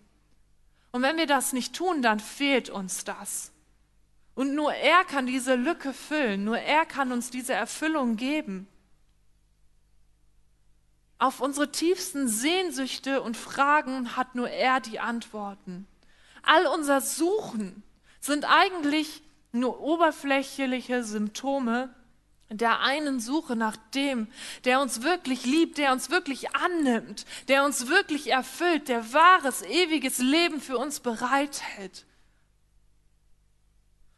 Und 0.90 1.02
wenn 1.02 1.16
wir 1.16 1.26
das 1.26 1.52
nicht 1.52 1.74
tun, 1.74 2.02
dann 2.02 2.20
fehlt 2.20 2.70
uns 2.70 3.04
das. 3.04 3.52
Und 4.34 4.54
nur 4.54 4.72
er 4.72 5.04
kann 5.04 5.26
diese 5.26 5.54
Lücke 5.54 5.92
füllen, 5.92 6.44
nur 6.44 6.58
er 6.58 6.86
kann 6.86 7.12
uns 7.12 7.30
diese 7.30 7.54
Erfüllung 7.54 8.16
geben. 8.16 8.68
Auf 11.18 11.40
unsere 11.40 11.72
tiefsten 11.72 12.28
Sehnsüchte 12.28 13.22
und 13.22 13.36
Fragen 13.36 14.16
hat 14.16 14.34
nur 14.36 14.48
er 14.48 14.80
die 14.80 15.00
Antworten. 15.00 15.88
All 16.42 16.66
unser 16.66 17.00
Suchen 17.00 17.82
sind 18.20 18.44
eigentlich 18.44 19.22
nur 19.50 19.80
oberflächliche 19.80 21.02
Symptome 21.02 21.92
der 22.50 22.80
einen 22.80 23.20
Suche 23.20 23.56
nach 23.56 23.76
dem, 23.94 24.28
der 24.64 24.80
uns 24.80 25.02
wirklich 25.02 25.44
liebt, 25.44 25.76
der 25.76 25.92
uns 25.92 26.08
wirklich 26.08 26.54
annimmt, 26.56 27.26
der 27.48 27.64
uns 27.64 27.88
wirklich 27.88 28.30
erfüllt, 28.30 28.88
der 28.88 29.12
wahres, 29.12 29.62
ewiges 29.62 30.18
Leben 30.18 30.60
für 30.60 30.78
uns 30.78 31.00
bereithält. 31.00 32.06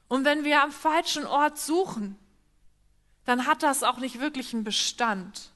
Und 0.09 0.25
wenn 0.25 0.45
wir 0.45 0.63
am 0.63 0.73
falschen 0.73 1.27
Ort 1.27 1.59
suchen, 1.59 2.17
dann 3.25 3.47
hat 3.47 3.63
das 3.63 3.83
auch 3.83 3.99
nicht 3.99 4.21
wirklich 4.21 4.55
einen 4.55 4.65
Bestand. 4.65 5.51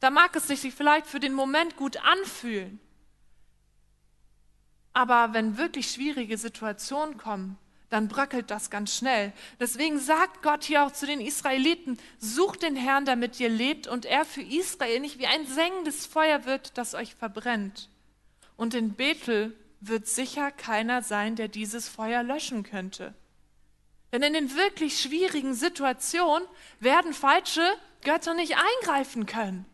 Da 0.00 0.10
mag 0.10 0.34
es 0.36 0.48
sich 0.48 0.74
vielleicht 0.74 1.06
für 1.06 1.20
den 1.20 1.32
Moment 1.34 1.76
gut 1.76 1.96
anfühlen. 1.98 2.80
Aber 4.92 5.32
wenn 5.32 5.58
wirklich 5.58 5.90
schwierige 5.90 6.38
Situationen 6.38 7.18
kommen, 7.18 7.58
dann 7.90 8.08
bröckelt 8.08 8.50
das 8.50 8.70
ganz 8.70 8.94
schnell. 8.94 9.32
Deswegen 9.58 9.98
sagt 9.98 10.42
Gott 10.42 10.64
hier 10.64 10.84
auch 10.84 10.92
zu 10.92 11.06
den 11.06 11.20
Israeliten, 11.20 11.98
sucht 12.18 12.62
den 12.62 12.76
Herrn, 12.76 13.04
damit 13.04 13.40
ihr 13.40 13.48
lebt 13.48 13.86
und 13.86 14.04
er 14.04 14.24
für 14.24 14.42
Israel 14.42 15.00
nicht 15.00 15.18
wie 15.18 15.26
ein 15.26 15.46
sengendes 15.46 16.06
Feuer 16.06 16.44
wird, 16.44 16.76
das 16.76 16.94
euch 16.94 17.14
verbrennt. 17.14 17.88
Und 18.56 18.74
in 18.74 18.94
Bethel 18.94 19.56
wird 19.80 20.06
sicher 20.06 20.50
keiner 20.50 21.02
sein, 21.02 21.36
der 21.36 21.48
dieses 21.48 21.88
Feuer 21.88 22.22
löschen 22.22 22.62
könnte. 22.62 23.14
Denn 24.12 24.22
in 24.22 24.32
den 24.32 24.56
wirklich 24.56 25.00
schwierigen 25.00 25.54
Situationen 25.54 26.46
werden 26.80 27.12
falsche 27.12 27.62
Götter 28.02 28.34
nicht 28.34 28.56
eingreifen 28.56 29.26
können. 29.26 29.66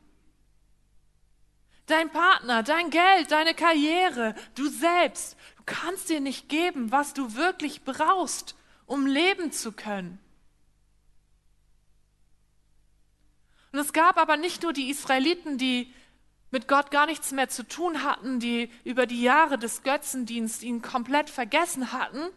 Dein 1.87 2.11
Partner, 2.11 2.63
dein 2.63 2.89
Geld, 2.89 3.31
deine 3.31 3.55
Karriere, 3.55 4.35
du 4.55 4.69
selbst, 4.69 5.37
du 5.67 5.75
kannst 5.75 6.09
dir 6.11 6.21
nicht 6.21 6.49
geben, 6.49 6.93
was 6.93 7.15
du 7.15 7.35
wirklich 7.35 7.85
brauchst, 7.85 8.55
um 8.87 9.07
leben 9.07 9.53
zu 9.53 9.73
können. 9.73 10.19
Und 13.73 13.79
es 13.79 13.93
gab 13.93 14.19
aber 14.19 14.37
nicht 14.37 14.63
nur 14.63 14.73
die 14.73 14.91
Israeliten, 14.91 15.59
die 15.59 15.93
mit 16.51 16.69
Gott 16.69 16.93
gar 16.93 17.07
nichts 17.07 17.33
mehr 17.33 17.49
zu 17.49 17.67
tun 17.67 18.05
hatten, 18.05 18.39
die 18.39 18.71
über 18.85 19.07
die 19.07 19.23
Jahre 19.23 19.59
des 19.59 19.83
Götzendienstes 19.83 20.63
ihn 20.63 20.83
komplett 20.83 21.29
vergessen 21.29 21.93
hatten, 21.93 22.29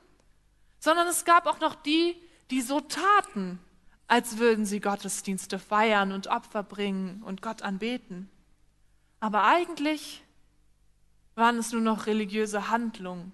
sondern 0.79 1.07
es 1.07 1.25
gab 1.25 1.45
auch 1.45 1.59
noch 1.59 1.75
die, 1.75 2.15
die 2.49 2.61
so 2.61 2.79
taten, 2.79 3.59
als 4.07 4.37
würden 4.37 4.65
sie 4.65 4.79
Gottesdienste 4.79 5.59
feiern 5.59 6.11
und 6.11 6.27
Opfer 6.27 6.63
bringen 6.63 7.21
und 7.23 7.41
Gott 7.41 7.61
anbeten. 7.61 8.31
Aber 9.19 9.43
eigentlich 9.43 10.23
waren 11.37 11.59
es 11.59 11.71
nur 11.71 11.81
noch 11.81 12.07
religiöse 12.07 12.69
Handlungen. 12.69 13.31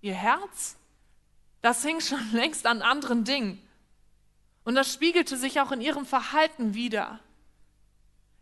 Ihr 0.00 0.14
Herz, 0.14 0.76
das 1.60 1.84
hing 1.84 2.00
schon 2.00 2.24
längst 2.32 2.66
an 2.66 2.82
anderen 2.82 3.24
Dingen. 3.24 3.60
Und 4.64 4.76
das 4.76 4.92
spiegelte 4.92 5.36
sich 5.36 5.60
auch 5.60 5.72
in 5.72 5.80
ihrem 5.80 6.06
Verhalten 6.06 6.74
wider. 6.74 7.18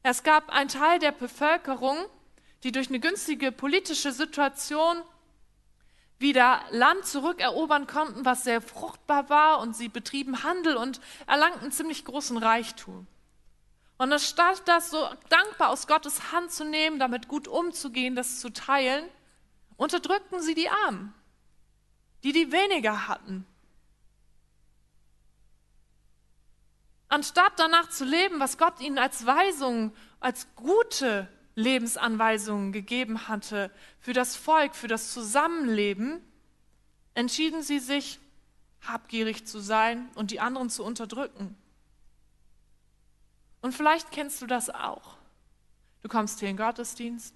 Es 0.03 0.23
gab 0.23 0.51
einen 0.51 0.69
Teil 0.69 0.99
der 0.99 1.13
Bevölkerung, 1.13 1.97
die 2.63 2.73
durch 2.73 2.91
eine 2.91 3.01
günstige 3.01 3.53
politische 3.53 4.13
Situation 4.13 4.99
wieder 6.19 6.61
Land 6.71 7.07
zurückerobern 7.07 7.87
konnten, 7.87 8.27
was 8.27 8.45
sehr 8.45 8.61
fruchtbar 8.61 9.31
war, 9.31 9.61
und 9.61 9.75
sie 9.75 9.89
betrieben 9.89 10.43
Handel 10.43 10.77
und 10.77 11.01
erlangten 11.27 11.73
ziemlich 11.73 12.05
großen 12.05 12.37
Reichtum. 12.37 13.07
Und 14.01 14.15
anstatt 14.15 14.67
das 14.67 14.89
so 14.89 15.07
dankbar 15.29 15.69
aus 15.69 15.87
Gottes 15.87 16.33
Hand 16.33 16.51
zu 16.51 16.65
nehmen, 16.65 16.99
damit 16.99 17.29
gut 17.29 17.47
umzugehen, 17.47 18.17
das 18.17 18.41
zu 18.41 18.51
teilen, 18.51 19.07
unterdrückten 19.77 20.41
sie 20.41 20.55
die 20.55 20.71
Armen, 20.71 21.13
die 22.25 22.33
die 22.33 22.51
weniger 22.51 23.09
hatten. 23.09 23.45
Anstatt 27.11 27.53
danach 27.59 27.91
zu 27.91 28.07
leben, 28.07 28.41
was 28.41 28.57
Gott 28.57 28.81
ihnen 28.81 28.97
als 28.97 29.27
Weisung, 29.27 29.93
als 30.19 30.47
gute 30.57 31.29
Lebensanweisungen 31.55 32.73
gegeben 32.73 33.29
hatte 33.29 33.71
für 33.99 34.15
das 34.15 34.35
Volk, 34.35 34.77
für 34.77 34.89
das 34.89 35.13
Zusammenleben, 35.13 36.27
entschieden 37.13 37.63
sie 37.63 37.81
sich, 37.81 38.19
habgierig 38.81 39.47
zu 39.47 39.59
sein 39.59 40.09
und 40.15 40.31
die 40.31 40.41
anderen 40.41 40.71
zu 40.71 40.85
unterdrücken. 40.85 41.60
Und 43.61 43.73
vielleicht 43.75 44.11
kennst 44.11 44.41
du 44.43 44.47
das 44.47 44.71
auch. 44.71 45.17
Du 46.03 46.09
kommst 46.09 46.41
hier 46.41 46.49
in 46.49 46.57
den 46.57 46.65
Gottesdienst, 46.65 47.35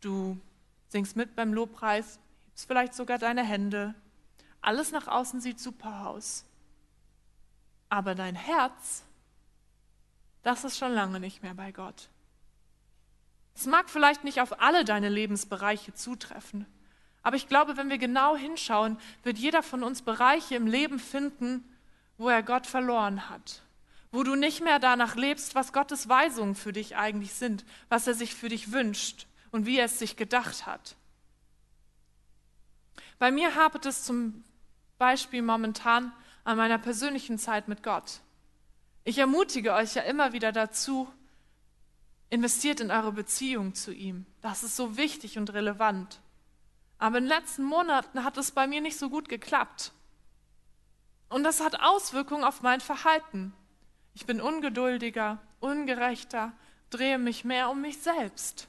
du 0.00 0.38
singst 0.88 1.16
mit 1.16 1.36
beim 1.36 1.52
Lobpreis, 1.52 2.18
hebst 2.46 2.66
vielleicht 2.66 2.94
sogar 2.94 3.18
deine 3.18 3.44
Hände. 3.44 3.94
Alles 4.60 4.90
nach 4.90 5.06
außen 5.06 5.40
sieht 5.40 5.60
super 5.60 6.08
aus. 6.08 6.44
Aber 7.88 8.14
dein 8.14 8.34
Herz, 8.34 9.04
das 10.42 10.64
ist 10.64 10.78
schon 10.78 10.92
lange 10.92 11.20
nicht 11.20 11.42
mehr 11.42 11.54
bei 11.54 11.70
Gott. 11.70 12.08
Es 13.54 13.66
mag 13.66 13.88
vielleicht 13.88 14.24
nicht 14.24 14.40
auf 14.40 14.60
alle 14.60 14.84
deine 14.84 15.08
Lebensbereiche 15.08 15.94
zutreffen, 15.94 16.66
aber 17.24 17.36
ich 17.36 17.48
glaube, 17.48 17.76
wenn 17.76 17.88
wir 17.88 17.98
genau 17.98 18.36
hinschauen, 18.36 18.98
wird 19.22 19.38
jeder 19.38 19.62
von 19.62 19.82
uns 19.82 20.02
Bereiche 20.02 20.54
im 20.56 20.66
Leben 20.66 20.98
finden, 20.98 21.64
wo 22.18 22.28
er 22.28 22.42
Gott 22.42 22.66
verloren 22.66 23.30
hat, 23.30 23.62
wo 24.14 24.22
du 24.22 24.34
nicht 24.34 24.62
mehr 24.62 24.78
danach 24.78 25.16
lebst, 25.16 25.54
was 25.54 25.72
Gottes 25.72 26.08
Weisungen 26.08 26.54
für 26.54 26.72
dich 26.72 26.96
eigentlich 26.96 27.34
sind, 27.34 27.64
was 27.88 28.06
er 28.06 28.14
sich 28.14 28.34
für 28.34 28.48
dich 28.48 28.72
wünscht 28.72 29.26
und 29.50 29.66
wie 29.66 29.78
er 29.78 29.86
es 29.86 29.98
sich 29.98 30.16
gedacht 30.16 30.66
hat. 30.66 30.96
Bei 33.18 33.30
mir 33.30 33.54
hapert 33.54 33.86
es 33.86 34.04
zum 34.04 34.44
Beispiel 34.98 35.42
momentan 35.42 36.12
an 36.44 36.56
meiner 36.56 36.78
persönlichen 36.78 37.38
Zeit 37.38 37.68
mit 37.68 37.82
Gott. 37.82 38.20
Ich 39.04 39.18
ermutige 39.18 39.74
euch 39.74 39.94
ja 39.94 40.02
immer 40.02 40.32
wieder 40.32 40.52
dazu, 40.52 41.08
Investiert 42.34 42.80
in 42.80 42.90
eure 42.90 43.12
Beziehung 43.12 43.74
zu 43.74 43.92
ihm. 43.92 44.26
Das 44.40 44.64
ist 44.64 44.74
so 44.74 44.96
wichtig 44.96 45.38
und 45.38 45.52
relevant. 45.52 46.20
Aber 46.98 47.18
in 47.18 47.24
den 47.24 47.28
letzten 47.28 47.62
Monaten 47.62 48.24
hat 48.24 48.36
es 48.36 48.50
bei 48.50 48.66
mir 48.66 48.80
nicht 48.80 48.98
so 48.98 49.08
gut 49.08 49.28
geklappt. 49.28 49.92
Und 51.28 51.44
das 51.44 51.60
hat 51.60 51.80
Auswirkungen 51.80 52.42
auf 52.42 52.60
mein 52.62 52.80
Verhalten. 52.80 53.52
Ich 54.14 54.26
bin 54.26 54.40
ungeduldiger, 54.40 55.40
ungerechter, 55.60 56.52
drehe 56.90 57.18
mich 57.18 57.44
mehr 57.44 57.68
um 57.68 57.80
mich 57.80 57.98
selbst. 57.98 58.68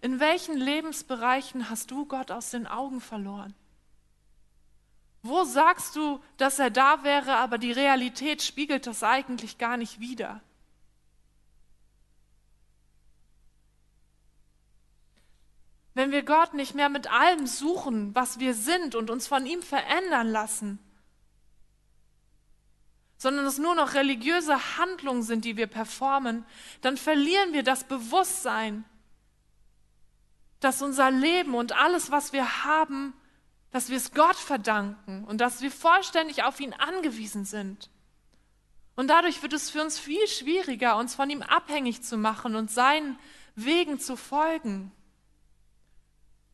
In 0.00 0.20
welchen 0.20 0.56
Lebensbereichen 0.56 1.70
hast 1.70 1.90
du 1.90 2.06
Gott 2.06 2.30
aus 2.30 2.50
den 2.50 2.66
Augen 2.66 3.00
verloren? 3.00 3.54
Wo 5.22 5.44
sagst 5.44 5.96
du, 5.96 6.22
dass 6.36 6.58
er 6.58 6.70
da 6.70 7.02
wäre, 7.02 7.36
aber 7.36 7.56
die 7.56 7.72
Realität 7.72 8.42
spiegelt 8.42 8.86
das 8.86 9.02
eigentlich 9.02 9.56
gar 9.56 9.78
nicht 9.78 9.98
wider? 9.98 10.42
Wenn 15.94 16.10
wir 16.10 16.22
Gott 16.22 16.52
nicht 16.52 16.74
mehr 16.74 16.90
mit 16.90 17.10
allem 17.10 17.46
suchen, 17.46 18.14
was 18.14 18.38
wir 18.38 18.52
sind 18.52 18.94
und 18.94 19.08
uns 19.08 19.26
von 19.26 19.46
ihm 19.46 19.62
verändern 19.62 20.28
lassen, 20.28 20.78
sondern 23.24 23.46
es 23.46 23.56
nur 23.56 23.74
noch 23.74 23.94
religiöse 23.94 24.76
Handlungen 24.76 25.22
sind, 25.22 25.46
die 25.46 25.56
wir 25.56 25.66
performen, 25.66 26.44
dann 26.82 26.98
verlieren 26.98 27.54
wir 27.54 27.62
das 27.62 27.84
Bewusstsein, 27.84 28.84
dass 30.60 30.82
unser 30.82 31.10
Leben 31.10 31.54
und 31.54 31.72
alles, 31.72 32.10
was 32.10 32.34
wir 32.34 32.64
haben, 32.64 33.14
dass 33.70 33.88
wir 33.88 33.96
es 33.96 34.12
Gott 34.12 34.36
verdanken 34.36 35.24
und 35.24 35.40
dass 35.40 35.62
wir 35.62 35.70
vollständig 35.70 36.42
auf 36.42 36.60
ihn 36.60 36.74
angewiesen 36.74 37.46
sind. 37.46 37.88
Und 38.94 39.08
dadurch 39.08 39.42
wird 39.42 39.54
es 39.54 39.70
für 39.70 39.80
uns 39.80 39.98
viel 39.98 40.28
schwieriger, 40.28 40.98
uns 40.98 41.14
von 41.14 41.30
ihm 41.30 41.40
abhängig 41.40 42.02
zu 42.02 42.18
machen 42.18 42.54
und 42.54 42.70
seinen 42.70 43.18
Wegen 43.56 43.98
zu 43.98 44.16
folgen. 44.16 44.92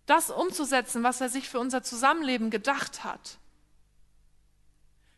Das 0.07 0.31
umzusetzen, 0.31 1.03
was 1.03 1.21
er 1.21 1.31
sich 1.31 1.49
für 1.49 1.59
unser 1.59 1.83
Zusammenleben 1.83 2.49
gedacht 2.49 3.03
hat. 3.03 3.40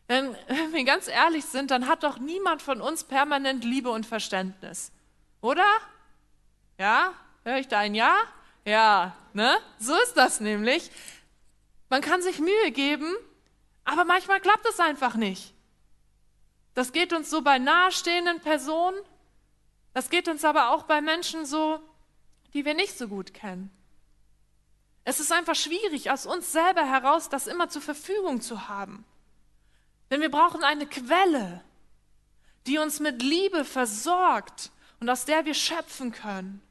Wenn 0.07 0.35
wir 0.71 0.83
ganz 0.83 1.07
ehrlich 1.07 1.45
sind, 1.45 1.71
dann 1.71 1.87
hat 1.87 2.03
doch 2.03 2.19
niemand 2.19 2.61
von 2.61 2.81
uns 2.81 3.03
permanent 3.03 3.63
Liebe 3.63 3.89
und 3.89 4.05
Verständnis. 4.05 4.91
Oder? 5.41 5.65
Ja? 6.77 7.13
Höre 7.43 7.57
ich 7.57 7.67
da 7.67 7.79
ein 7.79 7.95
Ja? 7.95 8.15
Ja, 8.65 9.15
ne? 9.33 9.57
So 9.79 9.93
ist 10.03 10.13
das 10.15 10.39
nämlich. 10.39 10.89
Man 11.89 12.01
kann 12.01 12.21
sich 12.21 12.39
Mühe 12.39 12.71
geben, 12.71 13.13
aber 13.83 14.05
manchmal 14.05 14.39
klappt 14.39 14.65
es 14.67 14.79
einfach 14.79 15.15
nicht. 15.15 15.53
Das 16.73 16.91
geht 16.91 17.13
uns 17.13 17.29
so 17.29 17.41
bei 17.41 17.59
nahestehenden 17.59 18.39
Personen, 18.39 18.97
das 19.93 20.09
geht 20.09 20.27
uns 20.27 20.43
aber 20.43 20.71
auch 20.71 20.83
bei 20.83 21.01
Menschen 21.01 21.45
so, 21.45 21.79
die 22.53 22.65
wir 22.65 22.73
nicht 22.73 22.97
so 22.97 23.07
gut 23.07 23.33
kennen. 23.33 23.69
Es 25.03 25.19
ist 25.19 25.31
einfach 25.31 25.55
schwierig, 25.55 26.09
aus 26.09 26.25
uns 26.25 26.51
selber 26.51 26.85
heraus 26.85 27.29
das 27.29 27.45
immer 27.45 27.69
zur 27.69 27.81
Verfügung 27.81 28.41
zu 28.41 28.67
haben. 28.69 29.05
Denn 30.13 30.21
wir 30.21 30.29
brauchen 30.29 30.63
eine 30.63 30.85
Quelle, 30.85 31.63
die 32.67 32.77
uns 32.77 32.99
mit 32.99 33.23
Liebe 33.23 33.65
versorgt 33.65 34.69
und 34.99 35.09
aus 35.09 35.25
der 35.25 35.45
wir 35.45 35.55
schöpfen 35.55 36.11
können. 36.11 36.61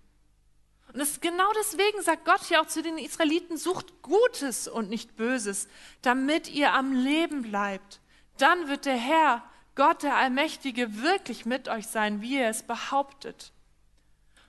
Und 0.92 1.00
es 1.00 1.20
genau 1.20 1.50
deswegen 1.58 2.00
sagt 2.02 2.24
Gott 2.24 2.44
hier 2.44 2.60
auch 2.60 2.68
zu 2.68 2.82
den 2.82 2.98
Israeliten, 2.98 3.56
sucht 3.56 4.00
Gutes 4.00 4.68
und 4.68 4.90
nicht 4.90 5.16
Böses, 5.16 5.66
damit 6.02 6.50
ihr 6.50 6.72
am 6.72 6.92
Leben 6.92 7.42
bleibt. 7.42 7.98
Dann 8.38 8.68
wird 8.68 8.84
der 8.84 8.94
Herr, 8.94 9.42
Gott 9.74 10.04
der 10.04 10.14
Allmächtige, 10.14 11.02
wirklich 11.02 11.44
mit 11.44 11.68
euch 11.68 11.88
sein, 11.88 12.20
wie 12.20 12.36
er 12.36 12.48
es 12.48 12.62
behauptet. 12.62 13.50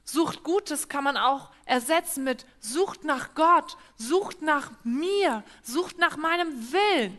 Sucht 0.03 0.43
Gutes 0.43 0.87
kann 0.87 1.03
man 1.03 1.17
auch 1.17 1.49
ersetzen 1.65 2.23
mit 2.23 2.45
sucht 2.59 3.05
nach 3.05 3.33
Gott, 3.33 3.75
sucht 3.95 4.43
nach 4.43 4.69
mir, 4.83 5.43
sucht 5.63 5.97
nach 5.97 6.15
meinem 6.15 6.71
Willen. 6.71 7.17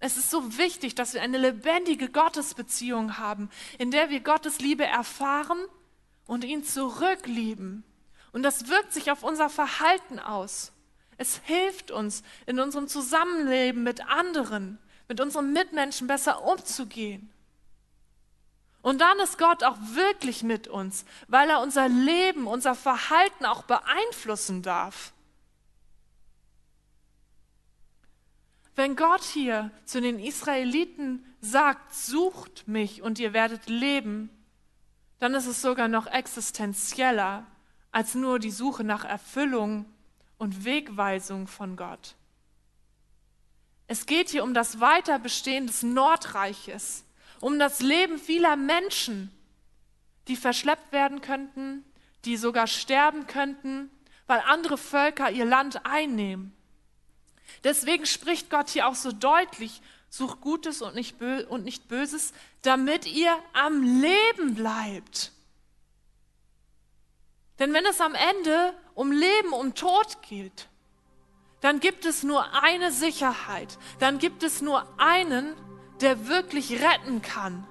Es 0.00 0.16
ist 0.16 0.30
so 0.30 0.56
wichtig, 0.56 0.94
dass 0.94 1.12
wir 1.12 1.20
eine 1.20 1.36
lebendige 1.36 2.08
Gottesbeziehung 2.08 3.18
haben, 3.18 3.50
in 3.78 3.90
der 3.90 4.08
wir 4.08 4.20
Gottes 4.20 4.58
Liebe 4.58 4.84
erfahren 4.84 5.58
und 6.26 6.42
ihn 6.42 6.64
zurücklieben. 6.64 7.84
Und 8.32 8.42
das 8.42 8.68
wirkt 8.68 8.92
sich 8.94 9.10
auf 9.10 9.22
unser 9.22 9.50
Verhalten 9.50 10.18
aus. 10.18 10.72
Es 11.18 11.42
hilft 11.44 11.90
uns, 11.90 12.22
in 12.46 12.58
unserem 12.58 12.88
Zusammenleben 12.88 13.82
mit 13.82 14.06
anderen, 14.06 14.78
mit 15.06 15.20
unseren 15.20 15.52
Mitmenschen 15.52 16.06
besser 16.06 16.44
umzugehen. 16.44 17.30
Und 18.80 19.02
dann 19.02 19.18
ist 19.18 19.36
Gott 19.36 19.62
auch 19.62 19.76
wirklich 19.92 20.42
mit 20.42 20.66
uns, 20.66 21.04
weil 21.28 21.50
er 21.50 21.60
unser 21.60 21.90
Leben, 21.90 22.46
unser 22.46 22.74
Verhalten 22.74 23.44
auch 23.44 23.64
beeinflussen 23.64 24.62
darf. 24.62 25.12
Wenn 28.80 28.96
Gott 28.96 29.24
hier 29.24 29.70
zu 29.84 30.00
den 30.00 30.18
Israeliten 30.18 31.22
sagt, 31.42 31.94
sucht 31.94 32.66
mich 32.66 33.02
und 33.02 33.18
ihr 33.18 33.34
werdet 33.34 33.68
leben, 33.68 34.30
dann 35.18 35.34
ist 35.34 35.44
es 35.44 35.60
sogar 35.60 35.86
noch 35.86 36.06
existenzieller 36.06 37.46
als 37.92 38.14
nur 38.14 38.38
die 38.38 38.50
Suche 38.50 38.82
nach 38.82 39.04
Erfüllung 39.04 39.84
und 40.38 40.64
Wegweisung 40.64 41.46
von 41.46 41.76
Gott. 41.76 42.14
Es 43.86 44.06
geht 44.06 44.30
hier 44.30 44.44
um 44.44 44.54
das 44.54 44.80
Weiterbestehen 44.80 45.66
des 45.66 45.82
Nordreiches, 45.82 47.04
um 47.40 47.58
das 47.58 47.80
Leben 47.80 48.18
vieler 48.18 48.56
Menschen, 48.56 49.30
die 50.26 50.36
verschleppt 50.36 50.90
werden 50.90 51.20
könnten, 51.20 51.84
die 52.24 52.38
sogar 52.38 52.66
sterben 52.66 53.26
könnten, 53.26 53.90
weil 54.26 54.40
andere 54.46 54.78
Völker 54.78 55.30
ihr 55.30 55.44
Land 55.44 55.84
einnehmen. 55.84 56.56
Deswegen 57.64 58.06
spricht 58.06 58.50
Gott 58.50 58.70
hier 58.70 58.88
auch 58.88 58.94
so 58.94 59.12
deutlich 59.12 59.80
sucht 60.10 60.40
Gutes 60.40 60.82
und 60.82 60.94
nicht, 60.94 61.22
und 61.22 61.64
nicht 61.64 61.88
Böses, 61.88 62.32
damit 62.62 63.06
ihr 63.06 63.36
am 63.52 63.82
Leben 63.82 64.54
bleibt. 64.54 65.32
Denn 67.58 67.72
wenn 67.72 67.86
es 67.86 68.00
am 68.00 68.14
Ende 68.14 68.74
um 68.94 69.12
Leben, 69.12 69.52
um 69.52 69.74
Tod 69.74 70.20
geht, 70.28 70.68
dann 71.60 71.78
gibt 71.78 72.06
es 72.06 72.22
nur 72.22 72.62
eine 72.62 72.90
Sicherheit, 72.90 73.78
dann 73.98 74.18
gibt 74.18 74.42
es 74.42 74.60
nur 74.62 74.86
einen, 74.98 75.54
der 76.00 76.26
wirklich 76.26 76.82
retten 76.82 77.22
kann. 77.22 77.66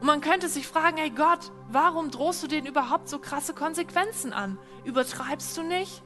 Und 0.00 0.06
man 0.06 0.20
könnte 0.20 0.48
sich 0.48 0.66
fragen, 0.66 0.96
hey 0.96 1.10
Gott, 1.10 1.52
warum 1.68 2.10
drohst 2.10 2.42
du 2.42 2.48
denen 2.48 2.66
überhaupt 2.66 3.08
so 3.08 3.18
krasse 3.18 3.54
Konsequenzen 3.54 4.32
an? 4.32 4.58
Übertreibst 4.84 5.56
du 5.56 5.62
nicht? 5.62 6.02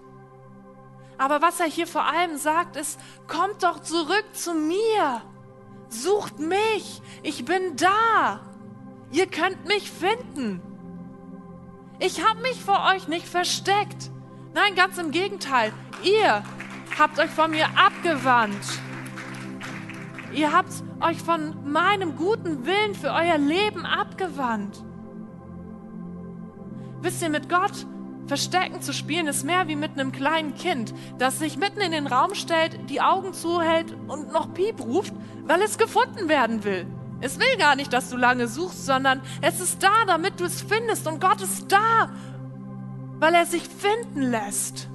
Aber 1.18 1.40
was 1.40 1.60
er 1.60 1.66
hier 1.66 1.86
vor 1.86 2.04
allem 2.04 2.36
sagt, 2.36 2.76
ist, 2.76 2.98
kommt 3.26 3.62
doch 3.62 3.80
zurück 3.80 4.24
zu 4.32 4.54
mir. 4.54 5.22
Sucht 5.88 6.38
mich. 6.38 7.00
Ich 7.22 7.44
bin 7.44 7.76
da. 7.76 8.40
Ihr 9.12 9.26
könnt 9.26 9.66
mich 9.66 9.90
finden. 9.90 10.60
Ich 11.98 12.26
habe 12.26 12.42
mich 12.42 12.62
vor 12.62 12.84
euch 12.92 13.08
nicht 13.08 13.26
versteckt. 13.26 14.10
Nein, 14.52 14.74
ganz 14.74 14.98
im 14.98 15.10
Gegenteil. 15.10 15.72
Ihr 16.02 16.42
habt 16.98 17.18
euch 17.18 17.30
von 17.30 17.50
mir 17.50 17.66
abgewandt. 17.76 18.80
Ihr 20.32 20.52
habt 20.52 20.72
euch 21.00 21.18
von 21.18 21.70
meinem 21.70 22.16
guten 22.16 22.66
Willen 22.66 22.94
für 22.94 23.10
euer 23.10 23.38
Leben 23.38 23.86
abgewandt. 23.86 24.84
Wisst 27.00 27.22
ihr, 27.22 27.30
mit 27.30 27.48
Gott 27.48 27.86
Verstecken 28.26 28.82
zu 28.82 28.92
spielen 28.92 29.28
ist 29.28 29.44
mehr 29.44 29.68
wie 29.68 29.76
mit 29.76 29.92
einem 29.92 30.10
kleinen 30.10 30.54
Kind, 30.54 30.92
das 31.18 31.38
sich 31.38 31.56
mitten 31.56 31.80
in 31.80 31.92
den 31.92 32.06
Raum 32.06 32.34
stellt, 32.34 32.90
die 32.90 33.00
Augen 33.00 33.32
zuhält 33.32 33.94
und 34.08 34.32
noch 34.32 34.52
Piep 34.52 34.80
ruft, 34.80 35.14
weil 35.44 35.62
es 35.62 35.78
gefunden 35.78 36.28
werden 36.28 36.64
will. 36.64 36.86
Es 37.20 37.38
will 37.38 37.56
gar 37.58 37.76
nicht, 37.76 37.92
dass 37.92 38.10
du 38.10 38.16
lange 38.16 38.48
suchst, 38.48 38.84
sondern 38.84 39.22
es 39.40 39.60
ist 39.60 39.82
da, 39.82 40.04
damit 40.06 40.40
du 40.40 40.44
es 40.44 40.60
findest. 40.60 41.06
Und 41.06 41.20
Gott 41.20 41.40
ist 41.40 41.70
da, 41.72 42.10
weil 43.18 43.34
er 43.34 43.46
sich 43.46 43.62
finden 43.62 44.22
lässt. 44.22 44.88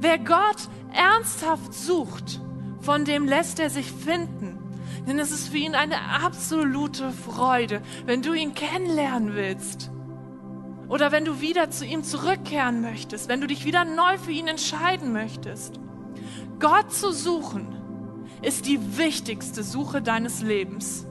Wer 0.00 0.18
Gott 0.18 0.68
ernsthaft 0.92 1.74
sucht, 1.74 2.40
von 2.80 3.04
dem 3.04 3.26
lässt 3.26 3.60
er 3.60 3.70
sich 3.70 3.92
finden. 3.92 4.59
Denn 5.06 5.18
es 5.18 5.30
ist 5.30 5.48
für 5.48 5.58
ihn 5.58 5.74
eine 5.74 6.00
absolute 6.22 7.10
Freude, 7.10 7.82
wenn 8.06 8.22
du 8.22 8.32
ihn 8.32 8.54
kennenlernen 8.54 9.34
willst. 9.34 9.90
Oder 10.88 11.12
wenn 11.12 11.24
du 11.24 11.40
wieder 11.40 11.70
zu 11.70 11.86
ihm 11.86 12.02
zurückkehren 12.02 12.80
möchtest, 12.80 13.28
wenn 13.28 13.40
du 13.40 13.46
dich 13.46 13.64
wieder 13.64 13.84
neu 13.84 14.18
für 14.18 14.32
ihn 14.32 14.48
entscheiden 14.48 15.12
möchtest. 15.12 15.78
Gott 16.58 16.92
zu 16.92 17.12
suchen 17.12 17.76
ist 18.42 18.66
die 18.66 18.98
wichtigste 18.98 19.62
Suche 19.62 20.02
deines 20.02 20.42
Lebens. 20.42 21.06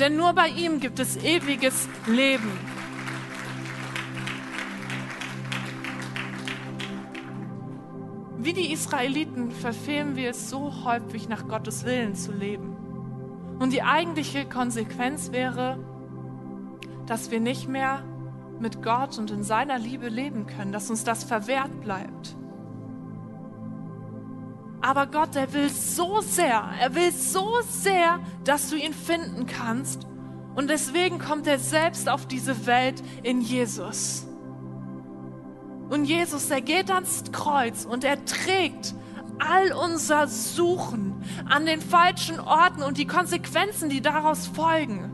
Denn 0.00 0.16
nur 0.16 0.32
bei 0.32 0.48
ihm 0.48 0.80
gibt 0.80 0.98
es 0.98 1.16
ewiges 1.16 1.88
Leben. 2.06 2.50
Wie 8.44 8.52
die 8.52 8.72
Israeliten 8.72 9.50
verfehlen 9.50 10.16
wir 10.16 10.28
es 10.28 10.50
so 10.50 10.84
häufig, 10.84 11.30
nach 11.30 11.48
Gottes 11.48 11.86
Willen 11.86 12.14
zu 12.14 12.30
leben. 12.30 12.76
Und 13.58 13.72
die 13.72 13.82
eigentliche 13.82 14.44
Konsequenz 14.44 15.32
wäre, 15.32 15.78
dass 17.06 17.30
wir 17.30 17.40
nicht 17.40 17.70
mehr 17.70 18.04
mit 18.60 18.82
Gott 18.82 19.18
und 19.18 19.30
in 19.30 19.44
seiner 19.44 19.78
Liebe 19.78 20.10
leben 20.10 20.46
können, 20.46 20.72
dass 20.72 20.90
uns 20.90 21.04
das 21.04 21.24
verwehrt 21.24 21.80
bleibt. 21.80 22.36
Aber 24.82 25.06
Gott, 25.06 25.34
er 25.36 25.50
will 25.54 25.70
so 25.70 26.20
sehr, 26.20 26.68
er 26.78 26.94
will 26.94 27.12
so 27.12 27.48
sehr, 27.66 28.20
dass 28.44 28.68
du 28.68 28.76
ihn 28.76 28.92
finden 28.92 29.46
kannst. 29.46 30.06
Und 30.54 30.68
deswegen 30.68 31.18
kommt 31.18 31.46
er 31.46 31.58
selbst 31.58 32.10
auf 32.10 32.26
diese 32.26 32.66
Welt 32.66 33.02
in 33.22 33.40
Jesus. 33.40 34.26
Und 35.94 36.06
Jesus, 36.06 36.48
der 36.48 36.60
geht 36.60 36.90
ans 36.90 37.22
Kreuz 37.30 37.84
und 37.84 38.02
er 38.02 38.24
trägt 38.24 38.96
all 39.38 39.72
unser 39.72 40.26
Suchen 40.26 41.22
an 41.48 41.66
den 41.66 41.80
falschen 41.80 42.40
Orten 42.40 42.82
und 42.82 42.98
die 42.98 43.06
Konsequenzen, 43.06 43.90
die 43.90 44.00
daraus 44.00 44.48
folgen. 44.48 45.12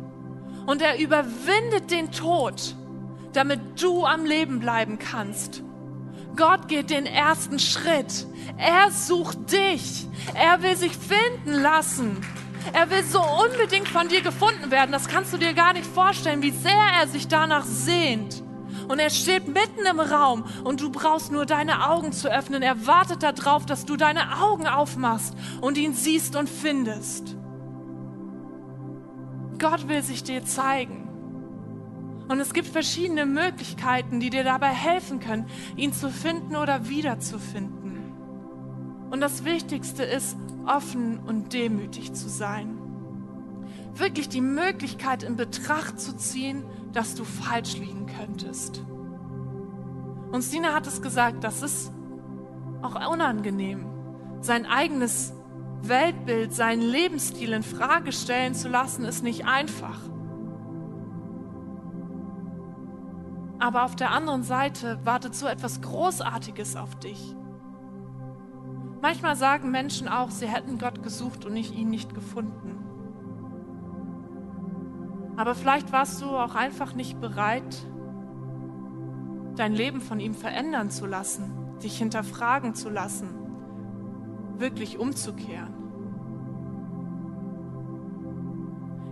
Und 0.65 0.81
er 0.81 0.99
überwindet 0.99 1.91
den 1.91 2.11
Tod, 2.13 2.75
damit 3.35 3.61
du 3.83 4.07
am 4.07 4.25
Leben 4.25 4.59
bleiben 4.59 4.99
kannst. 4.99 5.63
Gott 6.35 6.67
geht 6.67 6.89
den 6.89 7.05
ersten 7.05 7.59
Schritt. 7.59 8.27
Er 8.57 8.91
sucht 8.91 9.53
dich. 9.53 10.09
Er 10.33 10.63
will 10.63 10.79
sich 10.79 10.93
finden 10.97 11.61
lassen. 11.61 12.23
Er 12.73 12.89
will 12.89 13.05
so 13.05 13.21
unbedingt 13.21 13.89
von 13.89 14.09
dir 14.09 14.23
gefunden 14.23 14.71
werden. 14.71 14.93
Das 14.93 15.09
kannst 15.09 15.35
du 15.35 15.37
dir 15.37 15.53
gar 15.53 15.75
nicht 15.75 15.87
vorstellen, 15.87 16.41
wie 16.41 16.53
sehr 16.53 16.73
er 16.99 17.07
sich 17.07 17.29
danach 17.29 17.67
sehnt. 17.67 18.43
Und 18.91 18.99
er 18.99 19.11
steht 19.11 19.47
mitten 19.47 19.87
im 19.89 20.01
Raum 20.01 20.45
und 20.65 20.81
du 20.81 20.91
brauchst 20.91 21.31
nur 21.31 21.47
deine 21.47 21.89
Augen 21.89 22.11
zu 22.11 22.29
öffnen. 22.29 22.61
Er 22.61 22.89
wartet 22.89 23.23
darauf, 23.23 23.65
dass 23.65 23.87
du 23.87 23.97
deine 23.97 24.43
Augen 24.43 24.67
aufmachst 24.67 25.37
und 25.61 25.79
ihn 25.79 25.95
siehst 25.95 26.35
und 26.35 26.49
findest. 26.49 27.37
Gott 29.61 29.87
will 29.87 30.03
sich 30.03 30.25
dir 30.25 30.45
zeigen. 30.45 31.07
Und 32.27 32.41
es 32.41 32.53
gibt 32.53 32.67
verschiedene 32.67 33.27
Möglichkeiten, 33.27 34.19
die 34.19 34.29
dir 34.29 34.43
dabei 34.43 34.71
helfen 34.71 35.21
können, 35.21 35.47
ihn 35.77 35.93
zu 35.93 36.11
finden 36.11 36.57
oder 36.57 36.89
wiederzufinden. 36.89 38.13
Und 39.09 39.21
das 39.21 39.45
Wichtigste 39.45 40.03
ist, 40.03 40.37
offen 40.67 41.21
und 41.21 41.53
demütig 41.53 42.13
zu 42.15 42.29
sein. 42.29 42.77
Wirklich 43.95 44.29
die 44.29 44.41
Möglichkeit 44.41 45.23
in 45.23 45.37
Betracht 45.37 46.01
zu 46.01 46.17
ziehen, 46.17 46.65
dass 46.93 47.15
du 47.15 47.25
falsch 47.25 47.77
liegen 47.77 48.07
könntest. 48.07 48.83
Und 50.33 50.43
Sina 50.43 50.75
hat 50.75 50.87
es 50.87 51.03
gesagt, 51.03 51.45
das 51.45 51.63
ist 51.63 51.93
auch 52.83 53.11
unangenehm, 53.11 53.87
sein 54.41 54.65
eigenes 54.67 55.33
Weltbild, 55.83 56.55
seinen 56.55 56.83
Lebensstil 56.83 57.53
in 57.53 57.63
Frage 57.63 58.13
stellen 58.13 58.55
zu 58.55 58.69
lassen, 58.69 59.05
ist 59.05 59.23
nicht 59.23 59.47
einfach. 59.47 59.99
Aber 63.59 63.85
auf 63.85 63.95
der 63.95 64.11
anderen 64.11 64.43
Seite 64.43 64.99
wartet 65.05 65.35
so 65.35 65.47
etwas 65.47 65.83
Großartiges 65.83 66.77
auf 66.77 66.95
dich. 66.97 67.37
Manchmal 69.03 69.37
sagen 69.37 69.71
Menschen 69.71 70.09
auch, 70.09 70.31
sie 70.31 70.49
hätten 70.49 70.79
Gott 70.79 71.03
gesucht 71.03 71.45
und 71.45 71.57
ich 71.57 71.73
ihn 71.75 71.89
nicht 71.89 72.15
gefunden. 72.15 72.90
Aber 75.41 75.55
vielleicht 75.55 75.91
warst 75.91 76.21
du 76.21 76.27
auch 76.27 76.55
einfach 76.55 76.95
nicht 76.95 77.19
bereit, 77.19 77.87
dein 79.57 79.73
Leben 79.73 80.03
von 80.03 80.21
ihm 80.21 80.35
verändern 80.35 80.91
zu 80.91 81.07
lassen, 81.07 81.79
dich 81.83 81.97
hinterfragen 81.97 82.75
zu 82.75 82.91
lassen, 82.91 83.31
wirklich 84.59 84.99
umzukehren. 84.99 85.73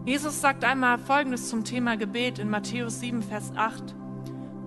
Jesus 0.04 0.42
sagt 0.42 0.66
einmal 0.66 0.98
Folgendes 0.98 1.48
zum 1.48 1.64
Thema 1.64 1.96
Gebet 1.96 2.38
in 2.38 2.50
Matthäus 2.50 3.00
7, 3.00 3.22
Vers 3.22 3.52
8. 3.56 3.96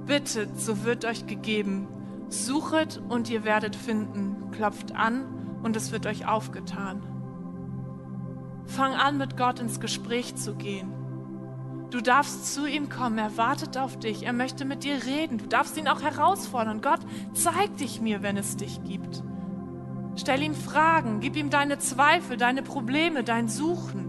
Bittet, 0.07 0.59
so 0.59 0.83
wird 0.83 1.05
euch 1.05 1.27
gegeben. 1.27 1.87
Suchet 2.29 2.99
und 3.07 3.29
ihr 3.29 3.43
werdet 3.43 3.75
finden. 3.75 4.49
Klopft 4.49 4.95
an 4.95 5.59
und 5.61 5.75
es 5.75 5.91
wird 5.91 6.07
euch 6.07 6.27
aufgetan. 6.27 7.03
Fang 8.65 8.93
an, 8.93 9.19
mit 9.19 9.37
Gott 9.37 9.59
ins 9.59 9.79
Gespräch 9.79 10.35
zu 10.35 10.55
gehen. 10.55 11.00
Du 11.91 11.99
darfst 11.99 12.53
zu 12.53 12.65
ihm 12.65 12.87
kommen, 12.87 13.17
er 13.17 13.35
wartet 13.35 13.77
auf 13.77 13.99
dich, 13.99 14.23
er 14.23 14.31
möchte 14.31 14.63
mit 14.63 14.85
dir 14.85 15.03
reden. 15.05 15.37
Du 15.37 15.45
darfst 15.45 15.75
ihn 15.75 15.89
auch 15.89 16.01
herausfordern. 16.01 16.81
Gott, 16.81 17.01
zeig 17.33 17.75
dich 17.77 17.99
mir, 17.99 18.23
wenn 18.23 18.37
es 18.37 18.55
dich 18.55 18.81
gibt. 18.85 19.21
Stell 20.15 20.41
ihm 20.41 20.55
Fragen, 20.55 21.19
gib 21.19 21.35
ihm 21.35 21.49
deine 21.49 21.79
Zweifel, 21.79 22.37
deine 22.37 22.63
Probleme, 22.63 23.25
dein 23.25 23.49
Suchen. 23.49 24.07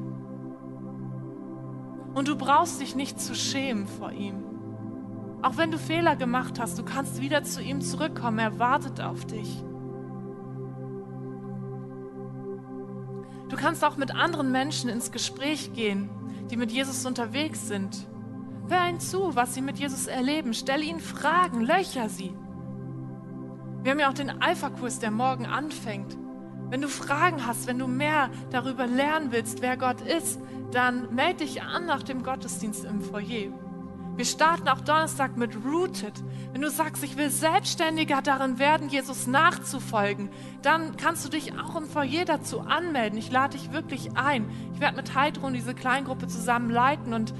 Und 2.14 2.28
du 2.28 2.36
brauchst 2.36 2.80
dich 2.80 2.94
nicht 2.94 3.20
zu 3.20 3.34
schämen 3.34 3.88
vor 3.88 4.12
ihm. 4.12 4.44
Auch 5.42 5.56
wenn 5.56 5.72
du 5.72 5.78
Fehler 5.78 6.14
gemacht 6.14 6.60
hast, 6.60 6.78
du 6.78 6.84
kannst 6.84 7.20
wieder 7.20 7.42
zu 7.42 7.60
ihm 7.60 7.80
zurückkommen. 7.80 8.38
Er 8.38 8.60
wartet 8.60 9.00
auf 9.00 9.24
dich. 9.24 9.64
Du 13.48 13.56
kannst 13.56 13.84
auch 13.84 13.96
mit 13.96 14.14
anderen 14.14 14.52
Menschen 14.52 14.88
ins 14.88 15.10
Gespräch 15.10 15.72
gehen 15.72 16.08
die 16.52 16.58
mit 16.58 16.70
Jesus 16.70 17.06
unterwegs 17.06 17.66
sind. 17.66 18.06
Hör 18.68 18.86
ihnen 18.86 19.00
zu, 19.00 19.34
was 19.34 19.54
sie 19.54 19.62
mit 19.62 19.78
Jesus 19.78 20.06
erleben. 20.06 20.52
Stell 20.52 20.82
ihnen 20.82 21.00
Fragen, 21.00 21.62
löcher 21.62 22.10
sie. 22.10 22.34
Wir 23.82 23.92
haben 23.92 23.98
ja 23.98 24.10
auch 24.10 24.14
den 24.14 24.42
Alpha-Kurs, 24.42 24.98
der 24.98 25.10
morgen 25.10 25.46
anfängt. 25.46 26.18
Wenn 26.68 26.82
du 26.82 26.88
Fragen 26.88 27.46
hast, 27.46 27.66
wenn 27.66 27.78
du 27.78 27.86
mehr 27.86 28.28
darüber 28.50 28.86
lernen 28.86 29.32
willst, 29.32 29.62
wer 29.62 29.78
Gott 29.78 30.02
ist, 30.02 30.40
dann 30.72 31.14
melde 31.14 31.44
dich 31.44 31.62
an 31.62 31.86
nach 31.86 32.02
dem 32.02 32.22
Gottesdienst 32.22 32.84
im 32.84 33.00
Foyer. 33.00 33.50
Wir 34.14 34.26
starten 34.26 34.68
auch 34.68 34.80
Donnerstag 34.80 35.38
mit 35.38 35.56
Rooted. 35.64 36.12
Wenn 36.52 36.60
du 36.60 36.70
sagst, 36.70 37.02
ich 37.02 37.16
will 37.16 37.30
selbstständiger 37.30 38.20
darin 38.20 38.58
werden, 38.58 38.90
Jesus 38.90 39.26
nachzufolgen, 39.26 40.28
dann 40.60 40.96
kannst 40.96 41.24
du 41.24 41.30
dich 41.30 41.58
auch 41.58 41.76
im 41.76 41.88
Foyer 41.88 42.26
dazu 42.26 42.60
anmelden. 42.60 43.18
Ich 43.18 43.30
lade 43.30 43.56
dich 43.56 43.72
wirklich 43.72 44.14
ein. 44.16 44.50
Ich 44.74 44.80
werde 44.80 44.96
mit 44.96 45.14
Heidrun 45.14 45.54
diese 45.54 45.74
Kleingruppe 45.74 46.26
zusammen 46.26 46.68
leiten 46.68 47.14
und 47.14 47.32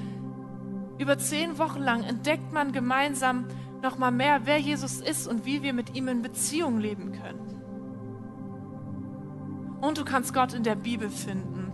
über 0.99 1.19
zehn 1.19 1.59
Wochen 1.59 1.81
lang 1.81 2.05
entdeckt 2.05 2.53
man 2.53 2.73
gemeinsam 2.73 3.47
nochmal 3.83 4.13
mehr, 4.13 4.43
wer 4.45 4.59
Jesus 4.59 5.01
ist 5.01 5.27
und 5.27 5.45
wie 5.45 5.63
wir 5.63 5.73
mit 5.73 5.95
ihm 5.95 6.09
in 6.09 6.23
Beziehung 6.23 6.79
leben 6.79 7.13
können. 7.13 7.53
Und 9.83 9.99
du 9.99 10.05
kannst 10.05 10.33
Gott 10.33 10.55
in 10.55 10.63
der 10.63 10.77
Bibel 10.77 11.11
finden. 11.11 11.73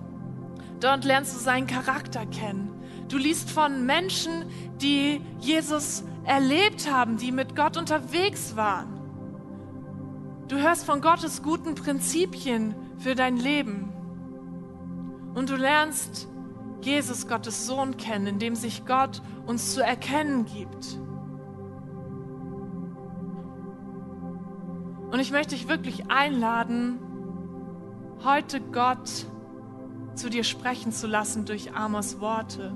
Dort 0.80 1.04
lernst 1.04 1.34
du 1.34 1.38
seinen 1.38 1.66
Charakter 1.66 2.24
kennen. 2.26 2.67
Du 3.09 3.16
liest 3.16 3.51
von 3.51 3.87
Menschen, 3.87 4.44
die 4.81 5.21
Jesus 5.40 6.05
erlebt 6.25 6.92
haben, 6.92 7.16
die 7.16 7.33
mit 7.33 7.57
Gott 7.57 7.77
unterwegs 7.77 8.55
waren. 8.55 8.99
Du 10.49 10.57
hörst 10.57 10.85
von 10.85 11.01
Gottes 11.01 11.42
guten 11.42 11.75
Prinzipien 11.75 12.75
für 12.99 13.14
dein 13.14 13.37
Leben. 13.37 13.92
Und 15.35 15.51
du 15.51 15.57
lernst 15.57 16.29
Jesus, 16.83 17.29
Gottes 17.29 17.66
Sohn, 17.66 17.97
kennen, 17.97 18.27
in 18.27 18.38
dem 18.38 18.55
sich 18.55 18.87
Gott 18.87 19.23
uns 19.47 19.75
zu 19.75 19.83
erkennen 19.83 20.44
gibt. 20.44 20.99
Und 25.11 25.21
ich 25.21 25.33
möchte 25.33 25.55
dich 25.55 25.68
wirklich 25.68 26.11
einladen, 26.11 26.99
heute 28.23 28.61
Gott 28.61 29.27
zu 30.14 30.29
dir 30.29 30.44
sprechen 30.44 30.92
zu 30.92 31.07
lassen 31.07 31.44
durch 31.44 31.75
Amos 31.75 32.21
Worte. 32.21 32.73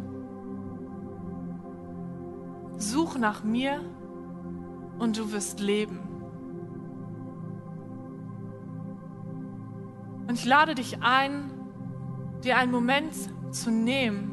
Such 2.83 3.17
nach 3.17 3.45
mir 3.45 3.81
und 4.99 5.17
du 5.17 5.31
wirst 5.31 5.61
leben. 5.61 6.01
Und 10.27 10.35
ich 10.35 10.45
lade 10.45 10.75
dich 10.75 11.01
ein, 11.01 11.53
dir 12.43 12.57
einen 12.57 12.73
Moment 12.73 13.15
zu 13.53 13.71
nehmen 13.71 14.33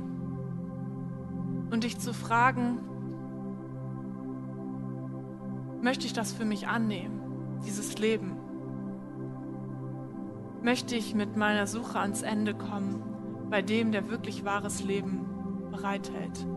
und 1.70 1.84
dich 1.84 2.00
zu 2.00 2.12
fragen, 2.12 2.80
möchte 5.84 6.08
ich 6.08 6.14
das 6.14 6.34
für 6.34 6.46
mich 6.46 6.68
annehmen, 6.68 7.22
dieses 7.64 8.00
Leben? 8.00 8.36
Möchte 10.64 10.96
ich 10.96 11.14
mit 11.14 11.38
meiner 11.38 11.68
Suche 11.68 12.00
ans 12.00 12.24
Ende 12.24 12.56
kommen, 12.56 13.04
bei 13.52 13.62
dem, 13.62 13.92
der 13.92 14.10
wirklich 14.10 14.44
wahres 14.44 14.84
Leben 14.84 15.70
bereithält? 15.70 16.48